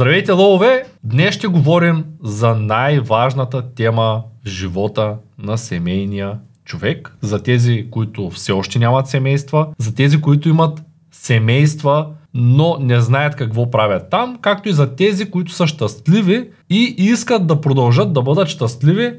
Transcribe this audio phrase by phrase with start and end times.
[0.00, 0.84] Здравейте, лове!
[1.04, 7.16] Днес ще говорим за най-важната тема в живота на семейния човек.
[7.20, 10.82] За тези, които все още нямат семейства, за тези, които имат
[11.12, 16.94] семейства, но не знаят какво правят там, както и за тези, които са щастливи и
[16.98, 19.12] искат да продължат да бъдат щастливи.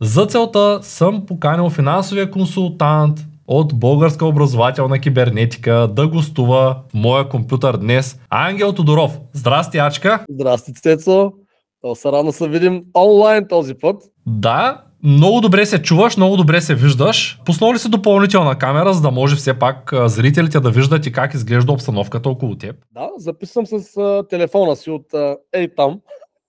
[0.00, 7.76] За целта съм поканил финансовия консултант от Българска образователна кибернетика да гостува в моя компютър
[7.76, 9.18] днес Ангел Тодоров.
[9.32, 10.24] Здрасти, Ачка!
[10.30, 11.32] Здрасти, Цецо!
[11.80, 14.02] То се рано се видим онлайн този път.
[14.26, 17.40] Да, много добре се чуваш, много добре се виждаш.
[17.44, 21.34] Пуснал ли си допълнителна камера, за да може все пак зрителите да виждат и как
[21.34, 22.76] изглежда обстановката около теб?
[22.94, 26.00] Да, записвам с а, телефона си от а, ей там.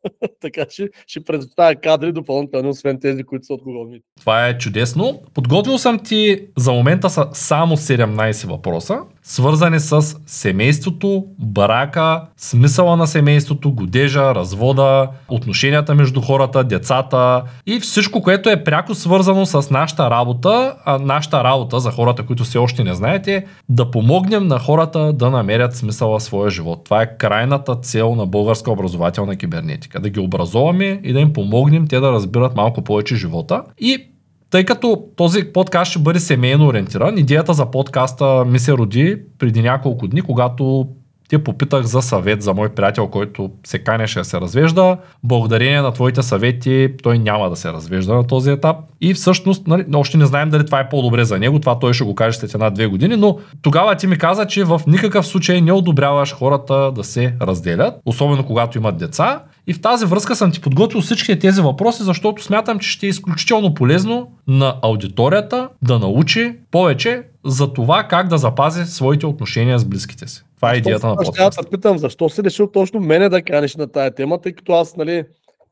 [0.41, 4.03] така че ще предоставя кадри допълнително, освен тези, които са от Google Meet.
[4.19, 5.21] Това е чудесно.
[5.33, 13.07] Подготвил съм ти за момента са само 17 въпроса свързани с семейството, брака, смисъла на
[13.07, 20.09] семейството, годежа, развода, отношенията между хората, децата и всичко, което е пряко свързано с нашата
[20.09, 25.13] работа, а нашата работа за хората, които все още не знаете, да помогнем на хората
[25.13, 26.83] да намерят смисъла в своя живот.
[26.85, 29.99] Това е крайната цел на българска образователна кибернетика.
[29.99, 33.63] Да ги образоваме и да им помогнем те да разбират малко повече живота.
[33.79, 34.07] И
[34.49, 39.61] тъй като този подкаст ще бъде семейно ориентиран, идеята за подкаста ми се роди преди
[39.61, 40.87] няколко дни, когато
[41.29, 44.97] ти попитах за съвет за мой приятел, който се канеше да се развежда.
[45.23, 48.77] Благодарение на твоите съвети той няма да се развежда на този етап.
[49.01, 52.03] И всъщност, нали, още не знаем дали това е по-добре за него, това той ще
[52.03, 55.71] го каже след една-две години, но тогава ти ми каза, че в никакъв случай не
[55.71, 59.43] одобряваш хората да се разделят, особено когато имат деца.
[59.67, 63.09] И в тази връзка съм ти подготвил всички тези въпроси, защото смятам, че ще е
[63.09, 69.85] изключително полезно на аудиторията да научи повече за това как да запази своите отношения с
[69.85, 70.43] близките си.
[70.57, 71.59] Това е идеята на подкаста.
[71.59, 74.73] Аз да питам, защо си решил точно мене да канеш на тая тема, тъй като
[74.73, 75.23] аз, нали,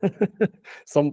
[0.86, 1.12] съм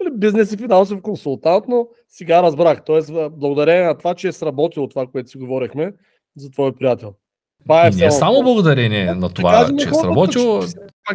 [0.00, 2.84] нали, бизнес и финансов консултант, но сега разбрах.
[2.84, 5.92] Тоест, благодарение на това, че е сработило това, което си говорихме
[6.36, 7.14] за твой приятел.
[7.62, 10.62] Това е не е само благодарение на това, че е сработило.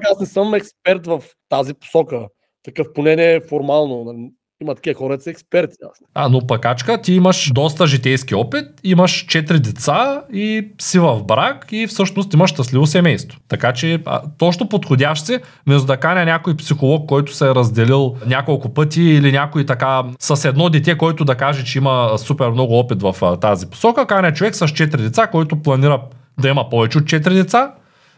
[0.04, 2.28] Аз не съм експерт в тази посока.
[2.64, 4.30] Такъв поне не е формално.
[4.62, 5.76] Има такива хора, са експерти.
[6.14, 11.68] А, но пъкачка, ти имаш доста житейски опит, имаш четири деца и си в брак
[11.72, 13.40] и всъщност имаш щастливо семейство.
[13.48, 15.38] Така че а, точно подходящ си,
[15.68, 20.46] вместо да каня някой психолог, който се е разделил няколко пъти или някой така с
[20.46, 24.34] едно дете, който да каже, че има супер много опит в а, тази посока, каня
[24.34, 26.02] човек с четири деца, който планира
[26.40, 27.74] да има повече от 4 деца.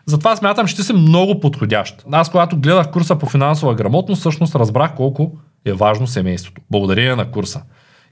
[0.05, 2.05] Затова смятам, че ти си много подходящ.
[2.11, 5.31] Аз, когато гледах курса по финансова грамотност, всъщност разбрах колко
[5.65, 6.61] е важно семейството.
[6.71, 7.61] Благодарение на курса.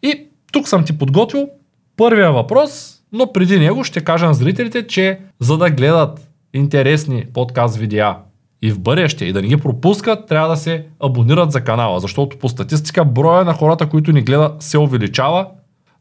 [0.03, 1.47] И тук съм ти подготвил
[1.97, 7.77] първия въпрос, но преди него ще кажа на зрителите, че за да гледат интересни подкаст
[7.77, 8.17] видеа
[8.61, 12.37] и в бъдеще и да не ги пропускат, трябва да се абонират за канала, защото
[12.37, 15.47] по статистика броя на хората, които ни гледат се увеличава,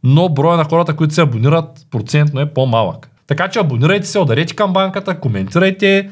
[0.02, 3.10] но броя на хората, които се абонират процентно е по-малък.
[3.26, 6.10] Така че абонирайте се, ударете камбанката, коментирайте,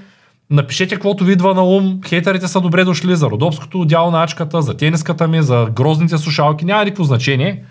[0.51, 2.01] напишете каквото ви идва на ум.
[2.07, 6.65] Хейтерите са добре дошли за родопското дяло на ачката, за тениската ми, за грозните слушалки.
[6.65, 7.65] Няма никакво значение.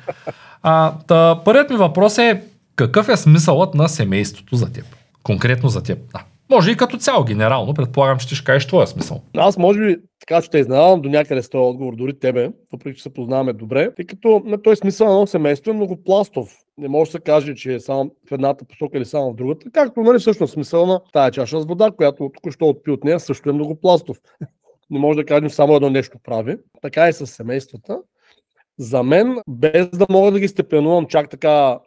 [0.63, 2.41] А, та, първият ми въпрос е
[2.75, 4.85] какъв е смисълът на семейството за теб?
[5.23, 6.23] Конкретно за теб, да.
[6.51, 9.21] Може и като цяло, генерално, предполагам, че ти ще кажеш твоя смисъл.
[9.37, 12.97] Аз може би така че те изненадам до някъде с този отговор, дори тебе, въпреки
[12.97, 16.57] че се познаваме добре, тъй като на този смисъл на едно семейство е многопластов.
[16.77, 19.71] Не може да се каже, че е само в едната посока или само в другата.
[19.73, 23.49] Както нали всъщност смисъл на тая чаша с вода, която току-що отпи от нея, също
[23.49, 24.17] е многопластов.
[24.89, 26.57] Не може да кажем само едно нещо прави.
[26.81, 27.97] Така и с семействата.
[28.79, 31.79] За мен, без да мога да ги степенувам чак така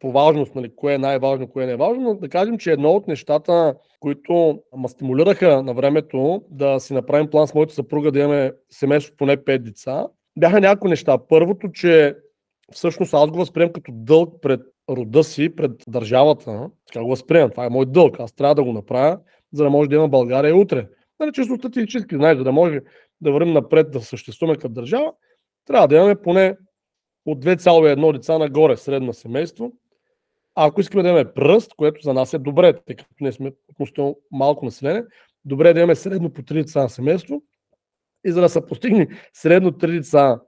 [0.00, 2.90] по важност, нали, кое е най-важно, кое не е важно, но да кажем, че едно
[2.90, 8.18] от нещата, които ма стимулираха на времето да си направим план с моята съпруга да
[8.18, 10.06] имаме семейство поне 5 деца,
[10.38, 11.18] бяха някои неща.
[11.28, 12.16] Първото, че
[12.72, 14.60] всъщност аз го възприемам като дълг пред
[14.90, 16.70] рода си, пред държавата.
[16.86, 17.50] Така го възприемам.
[17.50, 18.20] Това е мой дълг.
[18.20, 19.18] Аз трябва да го направя,
[19.52, 20.88] за да може да има България утре.
[21.20, 22.80] Нали, чисто статистически, знаеш, за да може
[23.20, 25.12] да вървим напред, да съществуваме като държава,
[25.66, 26.56] трябва да имаме поне
[27.26, 29.72] от 2,1 деца нагоре средно семейство.
[30.54, 34.18] Ако искаме да имаме пръст, което за нас е добре, тъй като ние сме относително
[34.30, 35.04] малко население,
[35.44, 37.42] добре е да имаме средно по 3 деца на семейство.
[38.24, 40.40] И за да се постигне средно 3 деца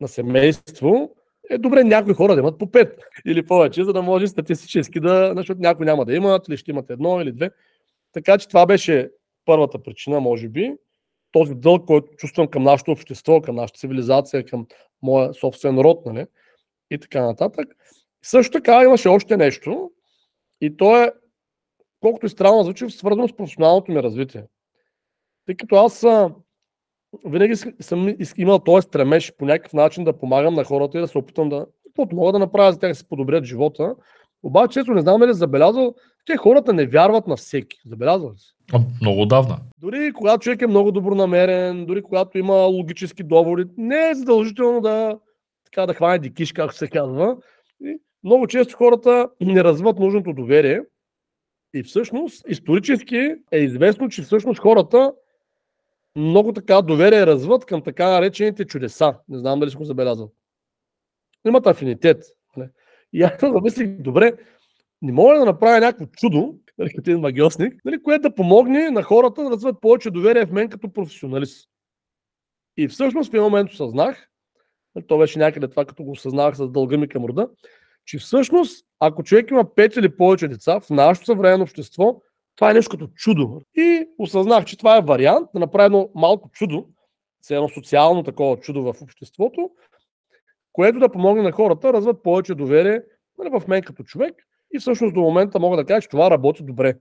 [0.00, 1.14] на семейство,
[1.50, 5.32] е добре някои хора да имат по 5 или повече, за да може статистически да,
[5.36, 7.50] защото някои няма да имат, или ще имат едно или две.
[8.12, 9.10] Така че това беше
[9.44, 10.72] първата причина, може би.
[11.32, 14.66] Този дълг, който чувствам към нашето общество, към нашата цивилизация, към
[15.02, 16.26] моя собствен род, нали?
[16.90, 17.68] И така нататък.
[18.24, 19.90] Също така имаше още нещо
[20.60, 21.12] и то е,
[22.00, 24.44] колкото и странно звучи, свързано с професионалното ми развитие.
[25.46, 26.06] Тъй като аз
[27.26, 31.18] винаги съм имал този стремеж по някакъв начин да помагам на хората и да се
[31.18, 33.94] опитам да, каквото мога да направя за тях да се подобрят живота.
[34.42, 35.94] Обаче, често не знам дали забелязал,
[36.26, 37.76] че хората не вярват на всеки.
[37.86, 38.54] Забелязал ли си?
[39.00, 39.58] Много отдавна.
[39.80, 45.18] Дори когато човек е много добронамерен, дори когато има логически доводи, не е задължително да,
[45.64, 47.36] така, да хване дикиш, както се казва.
[47.80, 50.80] И много често хората не развиват нужното доверие.
[51.74, 55.12] И всъщност, исторически е известно, че всъщност хората
[56.16, 59.18] много така доверие развиват към така наречените чудеса.
[59.28, 60.32] Не знам дали го забелязал.
[61.46, 62.24] Имат афинитет.
[62.56, 62.68] Нали?
[63.12, 64.32] И аз замислих, добре,
[65.02, 66.54] не мога да направя някакво чудо,
[66.96, 70.68] като един магиосник, нали, което да помогне на хората да развиват повече доверие в мен
[70.68, 71.70] като професионалист.
[72.76, 74.28] И всъщност в един момент осъзнах,
[74.94, 77.48] нали, то беше някъде това, като го осъзнах с дълга ми към рода,
[78.04, 82.20] че всъщност, ако човек има 5 или повече деца в нашето съвременно общество,
[82.56, 83.60] това е нещо като чудо.
[83.74, 86.86] И осъзнах, че това е вариант да направя едно малко чудо,
[87.50, 89.70] едно социално такова чудо в обществото,
[90.72, 93.02] което да помогне на хората развиват повече доверие
[93.38, 94.34] нали, в мен като човек
[94.74, 96.94] и всъщност до момента мога да кажа, че това работи добре.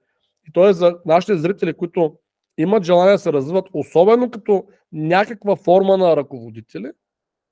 [0.47, 2.17] И то е за нашите зрители, които
[2.57, 6.91] имат желание да се развиват, особено като някаква форма на ръководители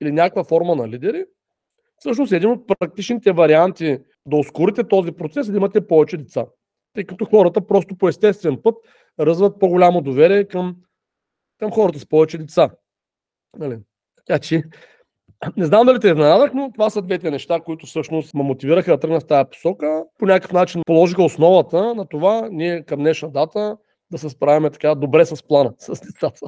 [0.02, 1.26] или някаква форма на лидери,
[2.02, 6.46] всъщност един от практичните варианти да ускорите този процес е да имате повече деца.
[6.94, 8.76] Тъй като хората просто по естествен път
[9.20, 10.76] развиват по-голямо доверие към,
[11.60, 12.70] към хората с повече деца.
[13.58, 13.78] Нали?
[14.16, 14.64] Така че
[15.58, 19.00] не знам дали те изненадах, но това са двете неща, които всъщност ме мотивираха да
[19.00, 20.04] тръгна в тази посока.
[20.20, 23.78] По някакъв начин положиха основата на това ние към днешна дата
[24.12, 26.48] да се справяме така добре с плана, с децата.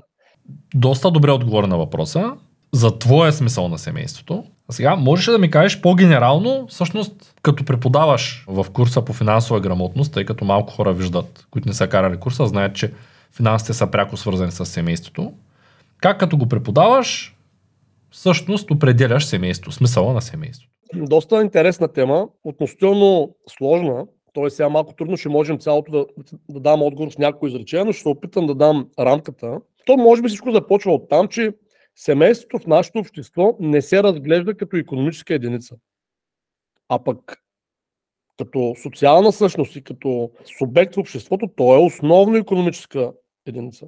[0.76, 2.38] Доста добре отговори на въпроса
[2.74, 4.44] за твоя смисъл на семейството.
[4.70, 9.60] А сега, можеш ли да ми кажеш по-генерално, всъщност, като преподаваш в курса по финансова
[9.60, 12.92] грамотност, тъй като малко хора виждат, които не са карали курса, знаят, че
[13.36, 15.34] финансите са пряко свързани с семейството.
[15.98, 17.36] Как като го преподаваш,
[18.12, 20.70] всъщност определяш семейство, смисъла на семейството.
[20.96, 24.50] Доста интересна тема, относително сложна, т.е.
[24.50, 26.06] сега малко трудно ще можем цялото да,
[26.50, 29.58] да дам отговор с някои изречения, но ще се опитам да дам рамката.
[29.86, 31.52] То може би всичко започва от там, че
[31.95, 35.75] семейството в нашето общество не се разглежда като економическа единица.
[36.90, 37.44] А пък
[38.38, 43.13] като социална същност и като субект в обществото, то е основно економическа
[43.45, 43.88] единица.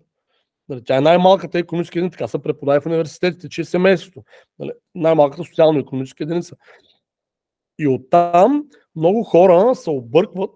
[0.69, 4.24] Нали, тя е най-малката економическа единица, така се преподава в университетите, че е семейството.
[4.60, 6.56] Нали, най-малката социално-економическа единица.
[7.80, 8.66] И оттам
[8.96, 10.51] много хора се объркват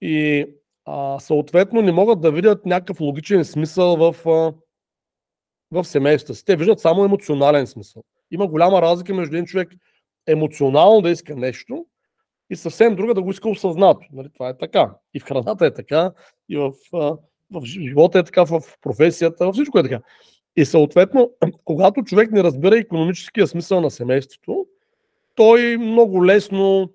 [0.00, 0.46] и
[0.84, 4.54] а, съответно не могат да видят някакъв логичен смисъл в, а,
[5.70, 6.44] в семейството си.
[6.44, 8.02] Те виждат само емоционален смисъл.
[8.30, 9.68] Има голяма разлика между един човек
[10.26, 11.86] емоционално да иска нещо
[12.50, 14.06] и съвсем друга да го иска осъзнато.
[14.12, 14.94] Нали, това е така.
[15.14, 16.12] И в храната е така,
[16.48, 16.72] и в
[17.50, 20.00] в живота е така, в професията, във всичко е така.
[20.56, 21.30] И съответно,
[21.64, 24.66] когато човек не разбира економическия смисъл на семейството,
[25.34, 26.92] той много лесно,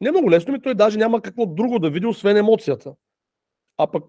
[0.00, 2.94] не много лесно, ми той даже няма какво друго да види, освен емоцията.
[3.78, 4.04] А пък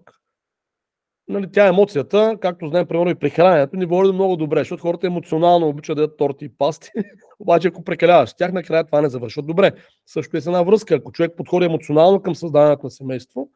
[1.28, 5.06] нали, тя емоцията, както знаем, примерно и при храненето, ни води много добре, защото хората
[5.06, 6.90] емоционално обичат да ядат торти и пасти,
[7.38, 9.72] обаче ако прекаляваш тях, накрая това не завършва добре.
[10.06, 10.94] Също е с една връзка.
[10.94, 13.48] Ако човек подходи емоционално към създаването на семейство,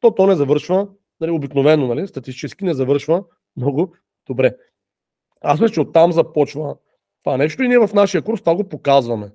[0.00, 0.88] то то не завършва
[1.20, 3.24] нали, обикновено, нали, статистически не завършва
[3.56, 3.94] много
[4.26, 4.56] добре.
[5.40, 6.76] Аз мисля, че оттам започва
[7.24, 9.30] това нещо и ние в нашия курс това го показваме.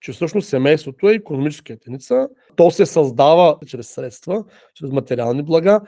[0.00, 2.28] Че всъщност семейството е економическа единица.
[2.56, 5.80] То се създава чрез средства, чрез материални блага,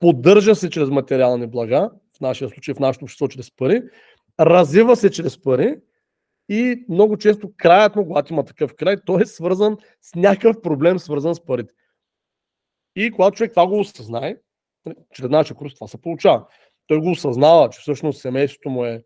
[0.00, 3.82] поддържа се чрез материални блага, в нашия случай, в нашето общество чрез пари,
[4.40, 5.76] развива се чрез пари
[6.48, 10.98] и много често краят му, когато има такъв край, той е свързан с някакъв проблем,
[10.98, 11.74] свързан с парите.
[12.96, 14.36] И когато човек това го осъзнае,
[15.14, 16.46] чрез нашия курс това се получава.
[16.86, 19.04] Той го осъзнава, че всъщност семейството му е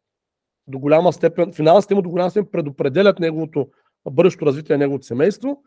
[0.67, 3.69] до голяма степен, финансите му до голяма степен предопределят неговото
[4.11, 5.63] бъдещо развитие на неговото семейство,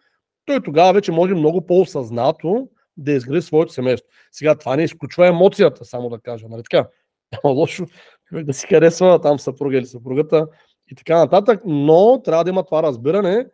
[0.45, 4.09] той тогава вече може много по-осъзнато да изгради своето семейство.
[4.31, 6.47] Сега това не изключва емоцията, само да кажа.
[6.49, 6.87] Нали така?
[7.43, 7.85] Няма лошо
[8.31, 10.47] да си харесва там съпруга или съпругата
[10.91, 13.47] и така нататък, но трябва да има това разбиране,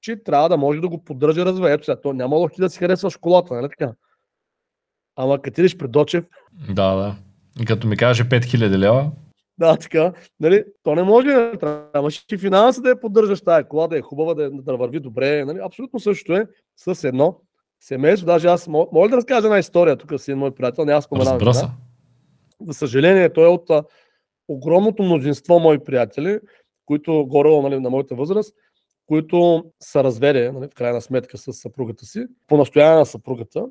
[0.00, 1.72] че трябва да може да го поддържа развива.
[1.72, 3.92] Ето сега, то няма лошо да си харесва школата, нали така?
[5.16, 6.24] Ама като идеш при Дочев...
[6.70, 7.16] Да, да.
[7.66, 9.10] Като ми каже 5000 лева.
[9.58, 10.12] Да, така.
[10.40, 14.00] Нали, то не може да трябва и финанса да я поддържаш тая кола, да е
[14.00, 15.44] хубава, да, да върви добре.
[15.44, 15.58] Нали?
[15.62, 17.40] Абсолютно също е с едно
[17.80, 18.26] семейство.
[18.26, 21.40] Даже аз мога да разкажа една история тук с един мой приятел, не аз споменавам.
[21.40, 21.66] Разбира се.
[22.66, 23.84] За съжаление, той е от а,
[24.48, 26.38] огромното мнозинство мои приятели,
[26.86, 28.54] които горе нали, на моята възраст,
[29.06, 33.66] които са развели, нали, в крайна сметка, с съпругата си, по настояване на съпругата.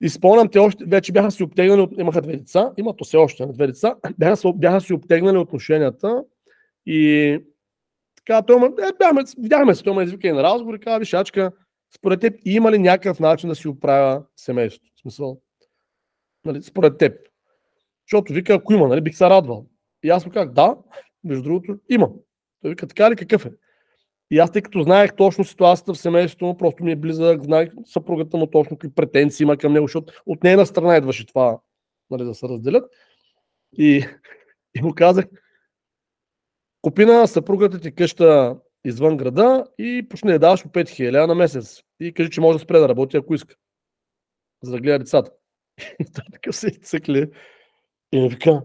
[0.00, 3.66] И спомням, те още, вече бяха си обтегнали, имаха две деца, имат все още две
[3.66, 6.24] деца, бяха, бяха си обтегнали отношенията
[6.86, 7.38] и
[8.16, 10.98] така, той ма, е, бяхме, видяхме се, той ме извика и на разговор и каза,
[10.98, 11.52] вишачка,
[11.96, 14.92] според теб има ли някакъв начин да си оправя семейството?
[14.96, 15.40] В смисъл,
[16.44, 17.16] нали, според теб.
[18.06, 19.66] Защото вика, ако има, нали, бих се радвал.
[20.02, 20.76] И аз му казах, да,
[21.24, 22.10] между другото, има.
[22.62, 23.52] Той вика, така ли какъв е?
[24.30, 27.70] И аз, тъй като знаех точно ситуацията в семейството му, просто ми е близък, знаех
[27.84, 31.60] съпругата му точно какви претенции има към него, защото от нейна страна идваше това
[32.10, 32.84] нали, да се разделят.
[33.78, 34.06] И,
[34.74, 35.24] и му казах,
[36.82, 41.82] купи на съпругата ти къща извън града и почне да даваш по 5000 на месец.
[42.00, 43.54] И кажи, че може да спре да работи, ако иска.
[44.62, 45.30] За да гледа децата.
[46.00, 47.30] И той така се цъкли.
[48.12, 48.62] И ми вика,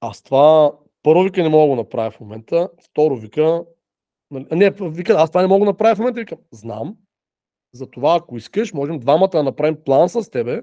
[0.00, 0.72] аз това
[1.02, 3.64] първо вика не мога да го направя в момента, второ вика,
[4.30, 6.96] нали, не, вика, аз това не мога да направя в момента, вика, знам,
[7.72, 10.62] затова ако искаш, можем двамата да направим план с тебе,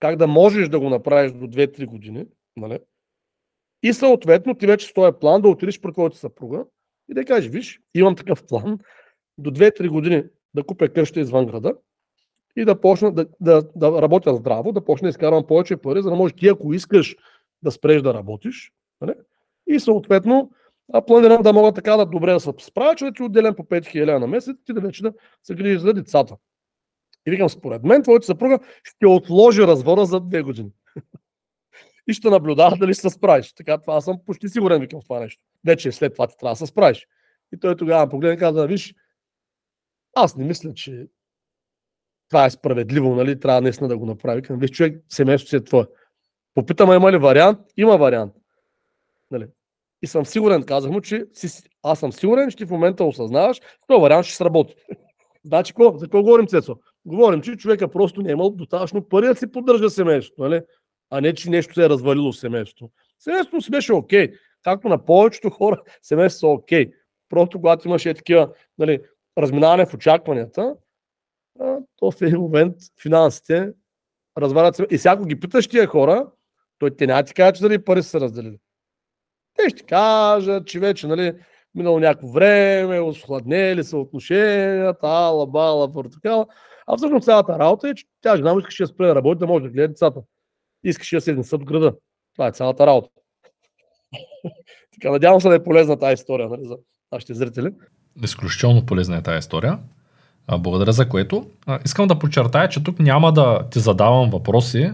[0.00, 2.26] как да можеш да го направиш до 2-3 години,
[2.56, 2.78] нали?
[3.82, 6.64] И съответно ти вече с този план да отидеш при твоята съпруга
[7.10, 8.78] и да кажеш, виж, имам такъв план,
[9.38, 10.24] до 2-3 години
[10.54, 11.74] да купя къща извън града
[12.56, 16.10] и да почна да, да, да работя здраво, да почна да изкарвам повече пари, за
[16.10, 17.16] да може ти, ако искаш
[17.62, 19.14] да спреш да работиш, нали?
[19.66, 20.50] и съответно
[20.92, 23.62] а планирам да мога така да добре да се справя, че да ти отделям по
[23.62, 25.12] 5000 на месец, ти да вече да
[25.42, 26.36] се грижиш за децата.
[27.26, 30.70] И викам, според мен, твоята съпруга ще отложи развода за две години.
[32.08, 33.52] и ще наблюдава дали ще се справиш.
[33.52, 35.42] Така, това аз съм почти сигурен, викам в това нещо.
[35.66, 37.06] Вече след това ти трябва да се справиш.
[37.54, 38.94] И той тогава погледна и каза, виж,
[40.14, 41.06] аз не мисля, че
[42.28, 43.40] това е справедливо, нали?
[43.40, 44.40] Трябва наистина да го направи.
[44.40, 45.84] Викам, виж, човек, семейството си е твое.
[46.54, 47.58] Попитам, има ли вариант?
[47.76, 48.32] Има вариант.
[49.30, 49.46] Нали?
[50.02, 53.60] И съм сигурен, казах му, че си, аз съм сигурен, че ти в момента осъзнаваш,
[53.86, 54.74] този вариант ще сработи.
[55.44, 55.98] значи, какво?
[55.98, 56.76] За какво говорим, Цецо?
[57.04, 60.60] Говорим, че човека просто не е имал достатъчно пари да си поддържа семейството, нали?
[61.10, 62.92] а не, че нещо се е развалило в семейството.
[63.18, 64.32] Семейството си беше окей.
[64.62, 66.90] Както на повечето хора, семейството са окей.
[67.28, 69.00] Просто когато имаше такива нали,
[69.38, 70.74] разминаване в очакванията,
[71.96, 73.72] то в един момент финансите
[74.38, 74.86] развалят се.
[74.90, 76.26] И всяко ги питаш тия хора,
[76.78, 78.58] той те няма ти кажа, че дали пари са се разделили.
[79.56, 81.32] Те ще кажат, че вече нали,
[81.74, 86.46] минало някакво време, осхладнели са отношенията, ала, бала, портокала.
[86.86, 89.46] А всъщност цялата работа е, че тя жена му искаше да спре да работи, да
[89.46, 90.20] може да гледа децата.
[90.84, 91.94] Искаше да се изнесат града.
[92.34, 93.17] Това е цялата работа.
[94.94, 96.76] така, надявам се да е полезна тази история нали, за
[97.12, 97.70] нашите зрители.
[98.24, 99.78] Изключително полезна е тази история.
[100.58, 101.46] Благодаря за което.
[101.84, 104.92] Искам да подчертая, че тук няма да ти задавам въпроси,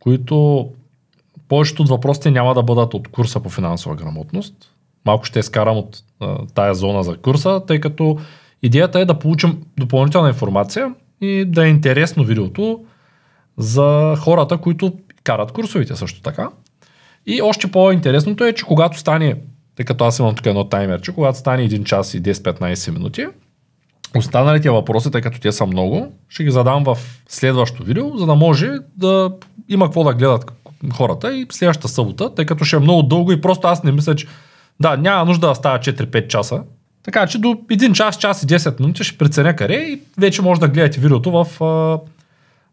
[0.00, 0.68] които
[1.48, 4.54] повечето от въпросите няма да бъдат от курса по финансова грамотност.
[5.04, 8.18] Малко ще изкарам от а, тая зона за курса, тъй като
[8.62, 12.84] идеята е да получим допълнителна информация и да е интересно видеото
[13.56, 14.92] за хората, които
[15.24, 16.50] карат курсовите също така.
[17.30, 19.36] И още по-интересното е, че когато стане,
[19.76, 23.26] тъй като аз имам тук едно таймерче, когато стане 1 час и 10-15 минути,
[24.16, 28.34] останалите въпроси, тъй като те са много, ще ги задам в следващото видео, за да
[28.34, 29.30] може да
[29.68, 30.52] има какво да гледат
[30.92, 34.14] хората и следващата събота, тъй като ще е много дълго и просто аз не мисля,
[34.14, 34.26] че
[34.80, 36.62] да, няма нужда да става 4-5 часа.
[37.02, 40.60] Така че до 1 час, час и 10 минути ще преценя къде и вече може
[40.60, 41.46] да гледате видеото в,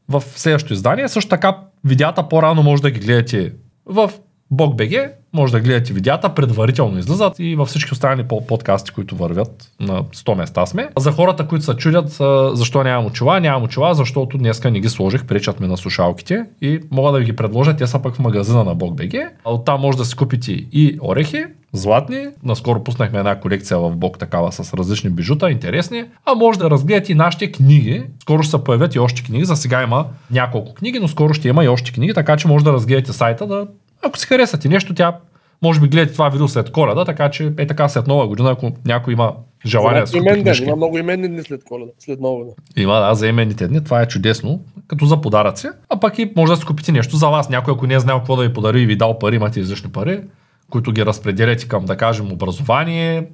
[0.10, 1.08] в следващото издание.
[1.10, 3.54] Също така видеята по-рано може да ги гледате
[3.86, 4.12] в
[4.54, 10.04] BogBG, може да гледате видеята, предварително излизат и във всички останали подкасти, които вървят на
[10.04, 10.90] 100 места сме.
[10.98, 12.10] За хората, които се чудят
[12.58, 16.80] защо нямам очила, нямам очила, защото днеска не ги сложих, пречат ми на слушалките и
[16.92, 19.30] мога да ви ги предложа, те са пък в магазина на BogBG.
[19.46, 22.28] Оттам може да си купите и орехи, златни.
[22.44, 26.04] Наскоро пуснахме една колекция в Бог такава с различни бижута, интересни.
[26.25, 28.04] А може да разгледате и нашите книги.
[28.22, 29.46] Скоро ще се появят и още книги.
[29.46, 32.66] За сега има няколко книги, но скоро ще има и още книги, така че може
[32.66, 33.68] да разгледате сайта, да
[34.06, 35.18] ако си хареса ти нещо, тя
[35.62, 38.72] може би гледате това видео след коледа, така че е така след нова година, ако
[38.86, 39.34] някой има
[39.66, 40.66] желание да си купи книжки.
[40.66, 42.56] Има много именни дни след коледа, след нова година.
[42.78, 45.68] Има, да, за именните дни, това е чудесно, като за подаръци.
[45.90, 47.50] А пък и може да си купите нещо за вас.
[47.50, 49.92] Някой, ако не е знаел какво да ви подари и ви дал пари, имате излишни
[49.92, 50.22] пари,
[50.70, 53.28] които ги разпределяте към, да кажем, образование,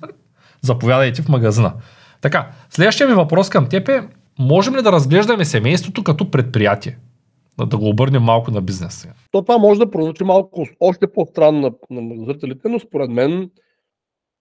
[0.61, 1.73] заповядайте в магазина.
[2.21, 4.03] Така, следващия ми въпрос към теб е,
[4.39, 6.97] можем ли да разглеждаме семейството като предприятие?
[7.57, 9.07] Да го обърнем малко на бизнес.
[9.31, 13.49] То това може да прозвучи малко още по-странно на, на зрителите, но според мен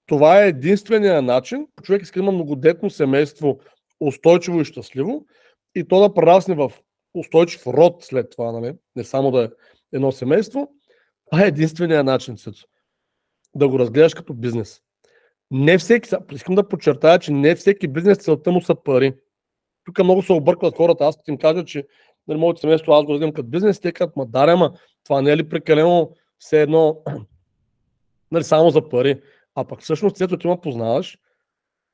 [0.06, 3.58] това е единствения начин, човек иска да има многодетно семейство,
[4.00, 5.26] устойчиво и щастливо,
[5.74, 6.72] и то да прерасне в
[7.14, 8.74] устойчив род след това, нали?
[8.96, 9.48] не само да е
[9.92, 10.68] едно семейство.
[11.30, 12.66] Това е единствения начин, Цецо,
[13.54, 14.80] да го разгледаш като бизнес.
[15.50, 19.14] Не всеки, искам да подчертая, че не всеки бизнес целта му са пари.
[19.84, 21.04] Тук много се объркват хората.
[21.04, 21.86] Аз им кажа, че
[22.30, 24.72] нали, моето семейство, аз го развивам като бизнес, те като ма даря, ма
[25.04, 26.96] това не е ли прекалено все едно
[28.32, 29.20] нали, само за пари.
[29.54, 31.18] А пък всъщност, след ти ме познаваш,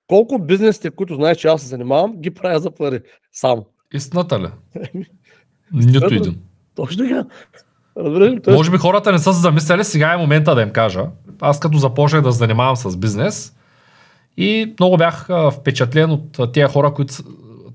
[0.06, 3.00] колко от бизнесите, които знаеш, че аз се занимавам, ги правя за пари.
[3.32, 3.66] Само.
[3.94, 4.48] Истината ли?
[5.72, 6.38] Нито един.
[6.74, 7.24] Точно така.
[7.96, 8.56] Разбираш?
[8.56, 11.06] Може би хората не са се замисляли, сега е момента да им кажа.
[11.40, 13.56] Аз като започнах да се занимавам с бизнес
[14.36, 17.14] и много бях впечатлен от тези хора, които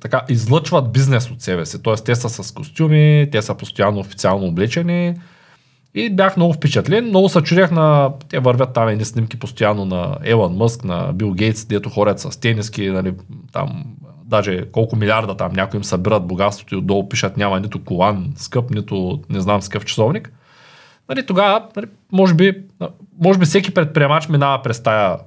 [0.02, 1.84] така излъчват бизнес от себе си.
[1.84, 5.16] Тоест те са с костюми, те са постоянно официално облечени,
[5.94, 7.06] и бях много впечатлен.
[7.06, 8.12] Много се чудях на...
[8.30, 12.40] Те вървят там едни снимки постоянно на Елън Мъск, на Бил Гейтс, дето хорят с
[12.40, 13.14] тениски, нали,
[13.52, 13.86] там
[14.26, 18.70] даже колко милиарда там някои им събират богатството и отдолу пишат няма нито колан скъп,
[18.70, 20.32] нито не знам скъп часовник.
[21.10, 22.64] Нали, тогава, нали, може, би,
[23.22, 25.18] може би всеки предприемач минава през тая,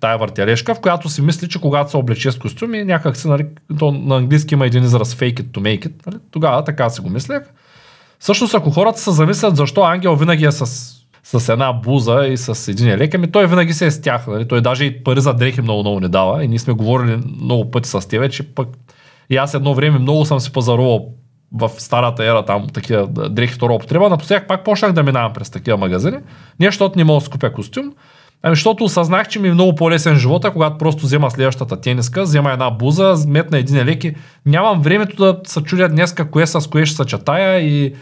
[0.00, 3.46] тая въртележка, в която си мисли, че когато се облече с костюми, някак си, нали,
[3.78, 6.06] то на английски има един израз fake it to make it.
[6.06, 7.42] Нали, тогава така си го мислех.
[8.18, 10.66] Всъщност, ако хората се замислят защо ангел винаги е с,
[11.22, 14.26] с една буза и с един лек, ами той винаги се е с тях.
[14.26, 14.48] Нали?
[14.48, 16.44] Той даже и пари за дрехи много, много не дава.
[16.44, 18.68] И ние сме говорили много пъти с тебе, че пък
[19.30, 21.08] и аз едно време много съм си пазарувал
[21.52, 24.08] в старата ера там такива дрехи втора употреба.
[24.08, 26.16] Напоследък пак почнах да минавам през такива магазини.
[26.60, 27.92] Не, защото не мога да скупя костюм,
[28.42, 32.52] Ами, защото осъзнах, че ми е много по-лесен живота, когато просто взема следващата тениска, взема
[32.52, 34.14] една буза, метна един леки.
[34.46, 37.94] Нямам времето да се чудя днеска кое с кое ще съчетая и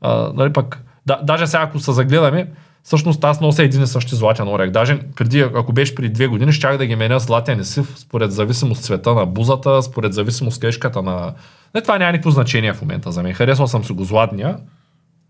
[0.00, 2.48] а, нали, пък, да, даже сега ако се загледаме,
[2.82, 4.70] всъщност аз нося един и същи златен орех.
[4.70, 8.32] Даже преди, ако беше преди две години, щях да ги меня златен и сив, според
[8.32, 11.34] зависимост цвета на бузата, според зависимост кешката на...
[11.74, 13.34] Не, това няма никакво значение в момента за мен.
[13.34, 14.56] Харесвал съм си го златния,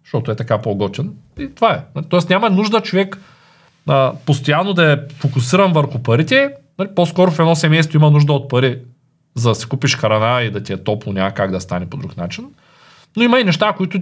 [0.05, 1.13] защото е така по-готин.
[1.39, 2.03] И това е.
[2.09, 3.19] Тоест няма нужда човек
[3.89, 6.51] а, постоянно да е фокусиран върху парите.
[6.79, 8.79] Нали, по-скоро в едно семейство има нужда от пари,
[9.35, 11.97] за да си купиш храна и да ти е топло, няма как да стане по
[11.97, 12.45] друг начин.
[13.17, 13.99] Но има и неща, които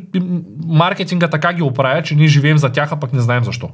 [0.66, 3.70] маркетинга така ги оправя, че ние живеем за тях, а пък не знаем защо.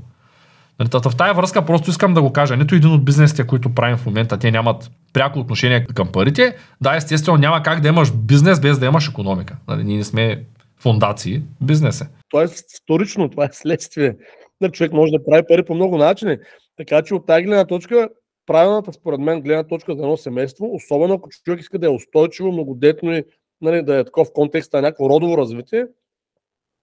[0.78, 2.56] Нали, в тази връзка просто искам да го кажа.
[2.56, 6.56] Нито един от бизнесите, които правим в момента, те нямат пряко отношение към парите.
[6.80, 9.56] Да, естествено, няма как да имаш бизнес без да имаш економика.
[9.68, 10.44] Нали, ние не сме
[10.80, 12.08] фундации, бизнес е.
[12.30, 12.46] Това е
[12.82, 14.14] вторично, това е следствие.
[14.60, 16.38] Нали, човек може да прави пари по много начини.
[16.76, 18.08] Така че от тази гледна точка,
[18.46, 22.52] правилната според мен гледна точка за едно семейство, особено ако човек иска да е устойчиво,
[22.52, 23.24] многодетно и
[23.60, 25.86] нали, да е таков контекст на някакво родово развитие,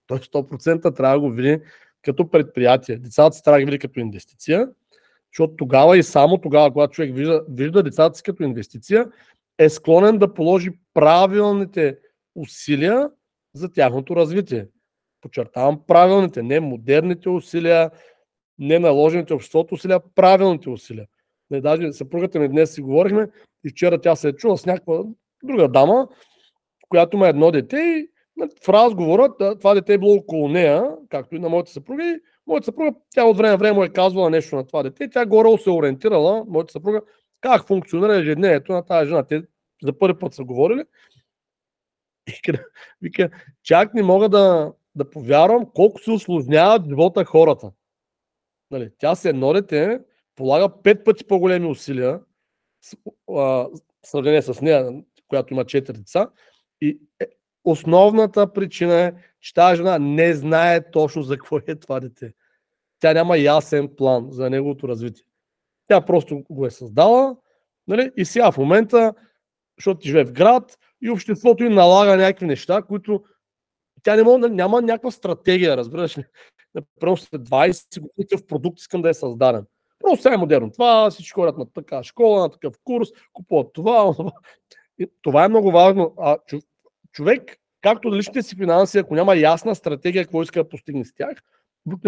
[0.06, 1.60] той 100% трябва да го види
[2.02, 2.96] като предприятие.
[2.96, 4.68] Децата си трябва да ги види като инвестиция,
[5.32, 9.06] защото тогава и само тогава, когато човек вижда, вижда децата си като инвестиция,
[9.58, 11.98] е склонен да положи правилните
[12.34, 13.10] усилия
[13.54, 14.66] за тяхното развитие.
[15.20, 17.90] Подчертавам правилните, не модерните усилия,
[18.58, 21.06] не наложените обществото усилия, правилните усилия.
[21.50, 23.28] Не, даже съпругата ми днес си говорихме
[23.64, 25.02] и вчера тя се е чула с някаква
[25.42, 26.08] друга дама,
[26.88, 28.08] която има едно дете и
[28.64, 32.04] в разговора това дете е било около нея, както и на моята съпруга.
[32.04, 35.10] И моята съпруга, тя от време време му е казвала нещо на това дете.
[35.10, 37.02] Тя горе се ориентирала, моята съпруга,
[37.40, 39.22] как функционира ежедневието на тази жена.
[39.26, 39.42] Те
[39.82, 40.84] за първи път са говорили.
[42.28, 42.52] И
[43.02, 43.30] вика,
[43.62, 47.70] чак не мога да, да повярвам колко се осложняват живота хората.
[48.70, 50.00] Нали, тя се едно дете,
[50.36, 52.20] полага пет пъти по-големи усилия
[53.28, 53.68] в
[54.06, 56.30] сравнение с нея, която има четири деца,
[56.80, 57.26] и е,
[57.64, 62.32] основната причина е, че тази жена не знае точно за какво е това дете.
[62.98, 65.24] Тя няма ясен план за неговото развитие.
[65.88, 67.36] Тя просто го е създала
[67.88, 68.10] нали?
[68.16, 69.14] и сега в момента,
[69.78, 73.24] защото ти живее в град и обществото им налага някакви неща, които
[74.06, 76.24] тя не може, няма някаква стратегия, разбираш ли.
[76.74, 79.66] Например, след 20 години в продукт искам да е създаден.
[80.00, 80.70] Просто сега е модерно.
[80.70, 84.14] Това всички ходят на така школа, на такъв курс, купуват това.
[85.22, 86.14] Това е много важно.
[86.18, 86.38] А,
[87.12, 91.38] човек, както личните си финанси, ако няма ясна стратегия какво иска да постигне с тях,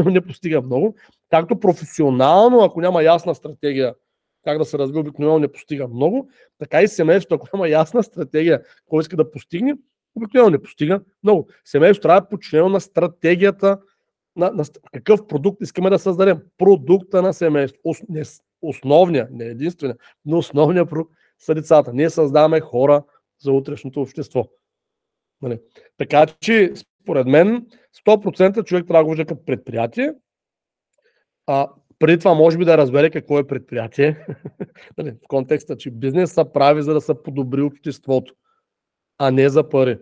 [0.07, 0.95] не постига много.
[1.31, 3.95] Както професионално, ако няма ясна стратегия
[4.45, 8.63] как да се развива, обикновено не постига много, така и семейството, ако няма ясна стратегия
[8.63, 9.75] какво иска да постигне,
[10.19, 11.49] обикновено не постига много.
[11.65, 13.79] Семейството трябва да е подчинено на стратегията
[14.37, 16.39] на, на какъв продукт искаме да създадем.
[16.59, 17.81] Продукта на семейство.
[17.85, 18.23] Ос, не,
[18.63, 21.93] основния, не единствения, но основния продукт са децата.
[21.93, 23.03] Ние създаваме хора
[23.41, 24.45] за утрешното общество.
[25.43, 25.61] Нали?
[25.97, 27.67] Така че, според мен,
[28.07, 30.15] 100% човек трябва да го вижда като предприятие.
[31.47, 34.27] А, преди това може би да разбере какво е предприятие.
[34.99, 35.11] нали?
[35.11, 38.35] В контекста, че бизнес се прави за да се подобри обществото,
[39.19, 39.99] а не за пари.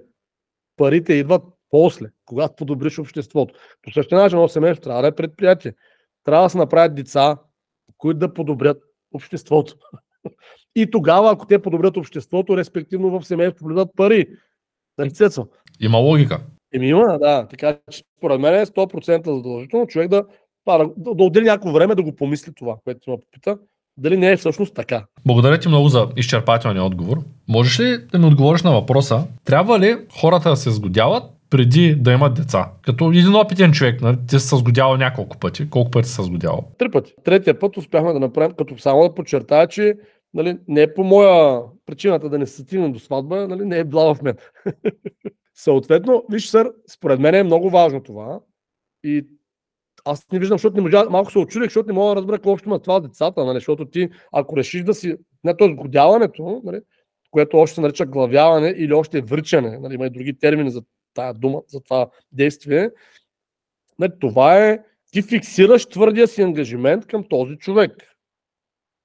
[0.76, 3.54] Парите идват после, когато подобриш обществото.
[3.82, 5.72] По същия начин, едно семейство трябва да е предприятие.
[6.24, 7.36] Трябва да се направят деца,
[7.98, 9.76] които да подобрят обществото.
[10.74, 14.26] И тогава, ако те подобрят обществото, респективно в семейството влизат пари.
[14.98, 15.48] Нали, Цецо?
[15.80, 16.46] Има логика.
[16.74, 17.48] Еми има, да.
[17.48, 20.24] Така че според мен е 100% задължително човек да,
[20.66, 23.58] да, да, да отдели някакво време да го помисли това, което ме попита.
[23.98, 25.04] Дали не е всъщност така.
[25.26, 27.16] Благодаря ти много за изчерпателния отговор.
[27.48, 32.12] Можеш ли да ми отговориш на въпроса, трябва ли хората да се сгодяват преди да
[32.12, 32.70] имат деца?
[32.82, 35.70] Като един опитен човек, нали, ти се сгодявал няколко пъти.
[35.70, 36.64] Колко пъти се сгодявал?
[36.78, 37.14] Три пъти.
[37.24, 39.94] Третия път успяхме да направим, като само да подчертая, че
[40.34, 43.84] нали, не е по моя причината да не се стигне до сватба, нали, не е
[43.84, 44.36] била в мен.
[45.54, 48.40] Съответно, виж, сър, според мен е много важно това.
[49.04, 49.26] И
[50.06, 52.50] аз не виждам, защото не можа, малко се очудих, защото не мога да разбера какво
[52.50, 53.56] общо има това децата, нали?
[53.56, 56.80] защото ти, ако решиш да си, не то сгодяването, нали?
[57.30, 59.94] което още се нарича главяване или още вричане, нали?
[59.94, 60.82] има и други термини за
[61.14, 62.90] тая дума, за това действие,
[63.98, 64.12] нали?
[64.20, 64.78] това е,
[65.12, 68.16] ти фиксираш твърдия си ангажимент към този човек.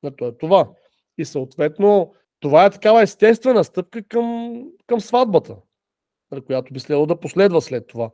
[0.04, 0.14] Нали?
[0.18, 0.70] То е това.
[1.18, 4.56] И съответно, това е такава естествена стъпка към,
[4.88, 5.56] към сватбата,
[6.32, 6.42] нали?
[6.42, 8.12] която би следвало да последва след това.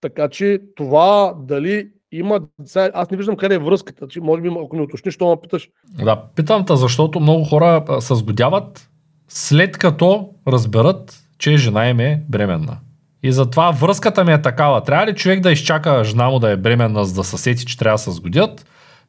[0.00, 4.48] Така че това дали има деца, аз не виждам къде е връзката, че може би
[4.48, 5.68] ако ми уточниш, що ме питаш.
[6.04, 8.88] Да, питам те, защото много хора се сгодяват
[9.28, 12.78] след като разберат, че жена им е бременна.
[13.22, 14.82] И затова връзката ми е такава.
[14.82, 17.78] Трябва ли човек да изчака жена му да е бременна, за да се сети, че
[17.78, 18.66] трябва да се сгодят?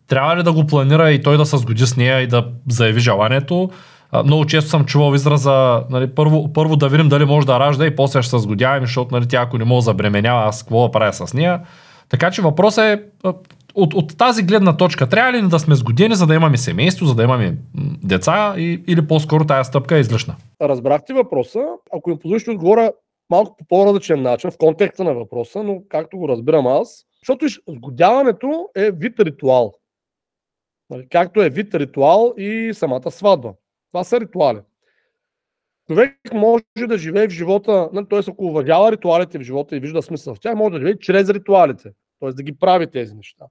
[0.07, 2.99] Трябва ли да го планира и той да се сгоди с нея и да заяви
[2.99, 3.69] желанието?
[4.25, 7.95] Много често съм чувал израза, нали, първо, първо да видим дали може да ражда и
[7.95, 10.91] после ще се сгодяваме, защото нали, тя ако не мога да забременява, аз какво да
[10.91, 11.61] правя с нея.
[12.09, 13.03] Така че въпросът е
[13.75, 17.15] от, от тази гледна точка, трябва ли да сме сгодени, за да имаме семейство, за
[17.15, 17.57] да имаме
[18.03, 20.35] деца и, или по-скоро тази стъпка е излишна?
[20.61, 21.65] Разбрах ти въпроса.
[21.93, 22.91] Ако им позволиш, отговоря
[23.29, 28.69] малко по по-различен начин, в контекста на въпроса, но както го разбирам аз, защото сгодяването
[28.75, 29.73] е вид ритуал.
[30.89, 33.53] Нали, както е вид ритуал и самата сватба.
[33.91, 34.59] Това са ритуали.
[35.87, 38.19] Човек може да живее в живота, нали, т.е.
[38.27, 41.91] ако уважава ритуалите в живота и вижда смисъл в тях, може да живее чрез ритуалите,
[42.19, 42.31] т.е.
[42.31, 43.45] да ги прави тези неща.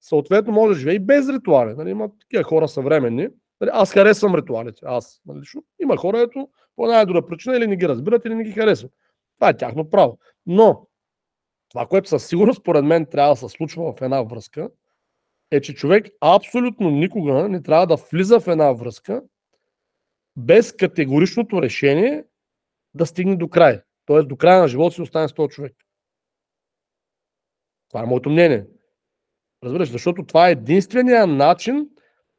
[0.00, 1.74] Съответно, може да живее и без ритуали.
[1.74, 3.28] Нали, има такива хора съвременни.
[3.60, 4.80] Нали, аз харесвам ритуалите.
[4.84, 5.20] Аз.
[5.26, 5.40] Нали,
[5.82, 8.92] има хора, ето по най-добра причина или не ги разбират, или не ги харесват.
[9.36, 10.18] Това е тяхно право.
[10.46, 10.86] Но
[11.70, 14.68] това, което със сигурност, според мен, трябва да се случва в една връзка,
[15.50, 19.22] е, че човек абсолютно никога не трябва да влиза в една връзка,
[20.36, 22.24] без категоричното решение
[22.94, 23.80] да стигне до край.
[24.06, 25.76] Тоест до края на живота си остане с този човек.
[27.88, 28.66] Това е моето мнение.
[29.64, 31.88] Разбираш, защото това е единствения начин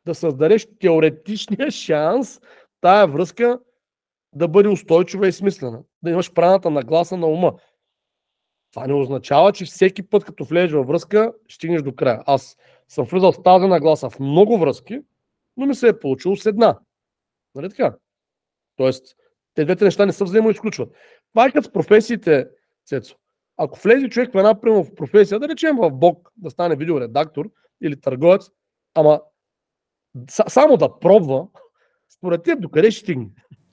[0.05, 2.41] да създадеш теоретичния шанс
[2.81, 3.59] тая връзка
[4.33, 5.83] да бъде устойчива и смислена.
[6.03, 7.53] Да имаш правилната нагласа на ума.
[8.71, 12.23] Това не означава, че всеки път, като влезеш във връзка, стигнеш до края.
[12.25, 15.01] Аз съм влизал с тази нагласа в много връзки,
[15.57, 16.79] но ми се е получило с една.
[17.55, 17.95] Нали така?
[18.75, 19.15] Тоест,
[19.53, 20.89] те двете неща не са взаимоизключват.
[21.31, 22.47] Това е като с професиите,
[22.85, 23.15] Цецо.
[23.57, 27.49] Ако влезе човек в една прямо в професия, да речем в Бог, да стане видеоредактор
[27.83, 28.49] или търговец,
[28.93, 29.21] ама
[30.47, 31.47] само да пробва,
[32.17, 33.27] според теб докъде ще стигне?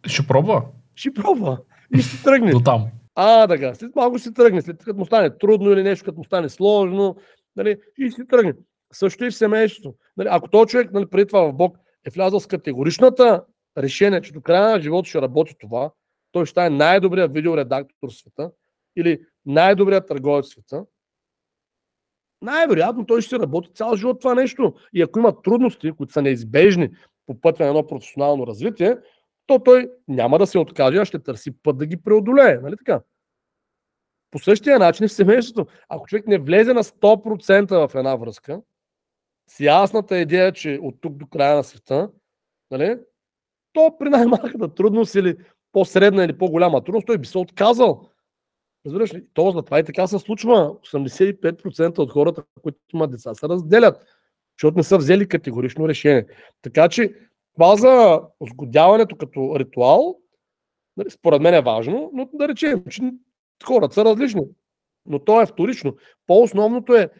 [0.07, 0.64] Ще пробва.
[0.95, 1.59] Ще пробва.
[1.97, 2.51] И ще тръгне.
[2.51, 2.90] До там.
[3.14, 3.75] А, така.
[3.75, 4.62] След малко ще тръгне.
[4.62, 7.16] След като му стане трудно или нещо, като му стане сложно,
[7.57, 8.55] нали, и ще тръгне.
[8.92, 9.95] Също и в семейството.
[10.16, 13.45] Нали, ако този човек нали, преди това в Бог е влязъл с категоричната
[13.79, 15.91] решение, че до края на живота ще работи това,
[16.33, 18.51] той ще е най-добрият видеоредактор в света
[18.97, 20.85] или най-добрият търговец в света,
[22.43, 24.75] най-вероятно той ще работи цял живот това нещо.
[24.93, 26.91] И ако има трудности, които са неизбежни
[27.27, 28.97] по пътя на едно професионално развитие,
[29.47, 32.59] то той няма да се откаже, а ще търси път да ги преодолее.
[32.59, 33.01] Нали така?
[34.31, 35.73] По същия начин в семейството.
[35.89, 38.63] Ако човек не влезе на 100% в една връзка,
[39.49, 42.11] с ясната идея, че от тук до края на света,
[42.71, 42.99] нали,
[43.73, 45.37] то при най-малката трудност или
[45.73, 48.09] по-средна или по-голяма трудност, той би се отказал.
[48.87, 49.23] Разбираш ли?
[49.35, 50.75] То затова и така се случва.
[50.93, 54.07] 85% от хората, които имат деца, се разделят,
[54.59, 56.27] защото не са взели категорично решение.
[56.63, 57.15] Така че
[57.55, 60.19] това за сгодяването като ритуал,
[60.97, 63.03] нали, според мен е важно, но да речем, че
[63.65, 64.43] хората са различни.
[65.07, 65.97] Но то е вторично.
[66.27, 67.11] По-основното е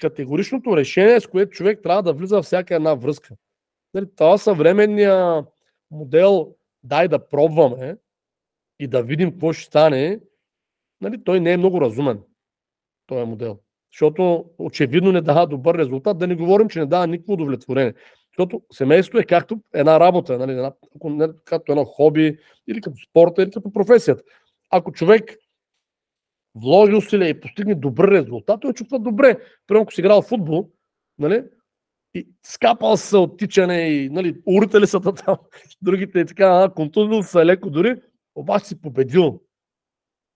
[0.00, 3.34] категоричното решение, с което човек трябва да влиза във всяка една връзка.
[3.94, 5.44] Нали, това съвременния
[5.92, 7.96] модел дай да пробваме
[8.78, 10.20] и да видим какво ще стане,
[11.00, 12.22] нали, той не е много разумен,
[13.06, 13.58] този модел.
[13.92, 17.94] Защото очевидно не дава добър резултат, да не говорим, че не дава никакво удовлетворение.
[18.32, 20.72] Защото семейството е както една работа, нали, една,
[21.44, 24.22] както едно хоби, или като спорта, или като професията.
[24.70, 25.36] Ако човек
[26.54, 29.38] вложи усилия и постигне добър резултат, той чувства добре.
[29.66, 30.70] Примерно, ако си играл в футбол,
[31.18, 31.44] нали,
[32.14, 35.36] и скапал се от тичане и нали, урите са там,
[35.82, 37.96] другите и така, контузил са леко дори,
[38.34, 39.40] обаче си победил.